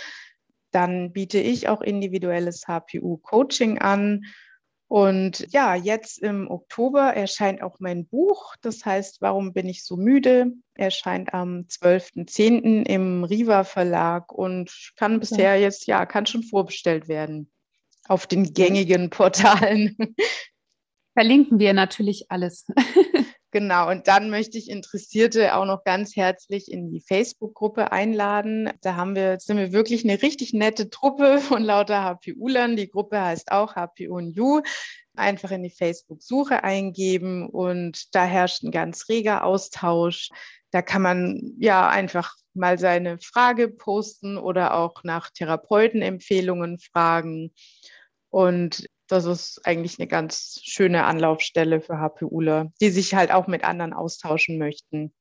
[0.71, 4.25] Dann biete ich auch individuelles HPU-Coaching an.
[4.87, 8.55] Und ja, jetzt im Oktober erscheint auch mein Buch.
[8.61, 10.51] Das heißt, Warum bin ich so müde?
[10.75, 12.85] Erscheint am 12.10.
[12.85, 17.49] im Riva Verlag und kann bisher jetzt, ja, kann schon vorbestellt werden
[18.07, 19.97] auf den gängigen Portalen.
[21.13, 22.65] Verlinken wir natürlich alles.
[23.55, 28.69] Genau, und dann möchte ich Interessierte auch noch ganz herzlich in die Facebook-Gruppe einladen.
[28.81, 32.75] Da haben wir, sind wir wirklich eine richtig nette Truppe von lauter HPU-Lern.
[32.75, 34.59] Die Gruppe heißt auch HPU und You.
[35.15, 40.31] Einfach in die Facebook-Suche eingeben und da herrscht ein ganz reger Austausch.
[40.71, 47.53] Da kann man ja einfach mal seine Frage posten oder auch nach Therapeutenempfehlungen fragen.
[48.29, 53.63] Und das ist eigentlich eine ganz schöne Anlaufstelle für HPUler, die sich halt auch mit
[53.63, 55.13] anderen austauschen möchten.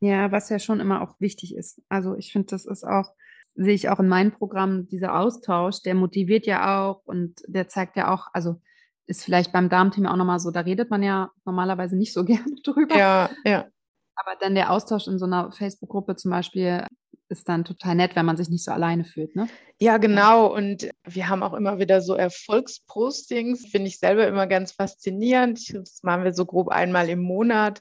[0.00, 1.80] Ja, was ja schon immer auch wichtig ist.
[1.88, 3.12] Also ich finde, das ist auch,
[3.54, 7.96] sehe ich auch in meinem Programm, dieser Austausch, der motiviert ja auch und der zeigt
[7.96, 8.60] ja auch, also
[9.06, 12.54] ist vielleicht beim Darmthema auch nochmal so, da redet man ja normalerweise nicht so gerne
[12.64, 12.96] drüber.
[12.96, 13.66] Ja, ja.
[14.14, 16.86] Aber dann der Austausch in so einer Facebook-Gruppe zum Beispiel
[17.32, 19.48] ist dann total nett, wenn man sich nicht so alleine fühlt, ne?
[19.80, 20.46] Ja, genau.
[20.54, 25.74] Und wir haben auch immer wieder so Erfolgspostings, finde ich selber immer ganz faszinierend.
[25.74, 27.80] Das machen wir so grob einmal im Monat.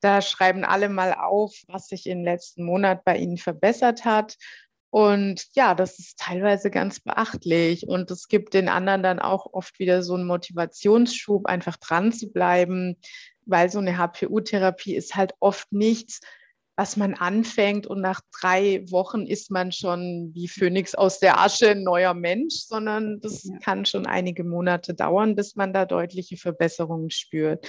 [0.00, 4.36] Da schreiben alle mal auf, was sich im letzten Monat bei ihnen verbessert hat.
[4.90, 7.86] Und ja, das ist teilweise ganz beachtlich.
[7.88, 12.32] Und es gibt den anderen dann auch oft wieder so einen Motivationsschub, einfach dran zu
[12.32, 12.96] bleiben,
[13.46, 16.20] weil so eine HPU-Therapie ist halt oft nichts,
[16.76, 21.70] was man anfängt und nach drei Wochen ist man schon wie Phönix aus der Asche
[21.70, 23.58] ein neuer Mensch, sondern das ja.
[23.58, 27.66] kann schon einige Monate dauern, bis man da deutliche Verbesserungen spürt.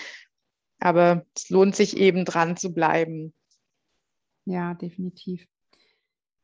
[0.80, 3.34] Aber es lohnt sich eben dran zu bleiben.
[4.46, 5.46] Ja, definitiv.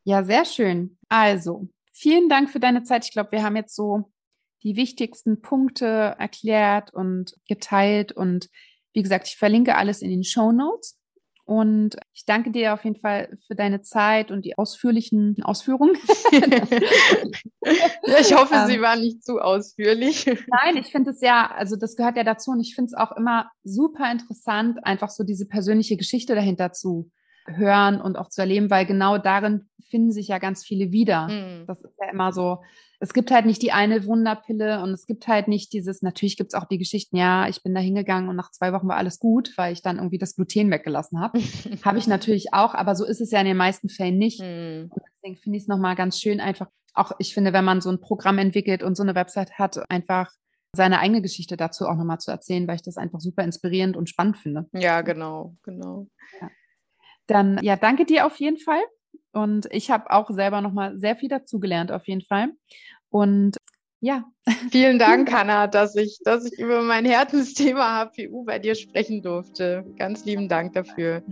[0.04, 0.98] Ja, sehr schön.
[1.08, 3.04] Also, vielen Dank für deine Zeit.
[3.04, 4.12] Ich glaube, wir haben jetzt so
[4.62, 8.12] die wichtigsten Punkte erklärt und geteilt.
[8.12, 8.50] Und
[8.92, 10.99] wie gesagt, ich verlinke alles in den Show Notes.
[11.50, 15.96] Und ich danke dir auf jeden Fall für deine Zeit und die ausführlichen Ausführungen.
[18.20, 20.26] ich hoffe, sie ähm, waren nicht zu ausführlich.
[20.62, 23.16] Nein, ich finde es ja, also das gehört ja dazu und ich finde es auch
[23.16, 27.10] immer super interessant, einfach so diese persönliche Geschichte dahinter zu
[27.46, 31.28] hören und auch zu erleben, weil genau darin finden sich ja ganz viele wieder.
[31.28, 31.66] Mhm.
[31.66, 32.60] Das ist ja immer so,
[33.00, 36.52] es gibt halt nicht die eine Wunderpille und es gibt halt nicht dieses, natürlich gibt
[36.52, 39.18] es auch die Geschichten, ja, ich bin da hingegangen und nach zwei Wochen war alles
[39.18, 41.40] gut, weil ich dann irgendwie das Gluten weggelassen habe.
[41.84, 44.40] habe ich natürlich auch, aber so ist es ja in den meisten Fällen nicht.
[44.40, 44.90] Mhm.
[44.90, 47.90] Und deswegen finde ich es nochmal ganz schön, einfach auch, ich finde, wenn man so
[47.90, 50.30] ein Programm entwickelt und so eine Website hat, einfach
[50.74, 54.08] seine eigene Geschichte dazu auch nochmal zu erzählen, weil ich das einfach super inspirierend und
[54.08, 54.66] spannend finde.
[54.72, 56.06] Ja, genau, genau.
[56.40, 56.50] Ja.
[57.30, 58.82] Dann ja, danke dir auf jeden Fall.
[59.32, 62.48] Und ich habe auch selber nochmal sehr viel dazugelernt, auf jeden Fall.
[63.08, 63.56] Und
[64.00, 64.24] ja.
[64.70, 69.84] Vielen Dank, Hanna, dass ich, dass ich über mein Herzensthema HPU bei dir sprechen durfte.
[69.96, 71.22] Ganz lieben Dank dafür.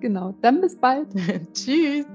[0.00, 1.08] Genau, dann bis bald.
[1.54, 2.06] Tschüss.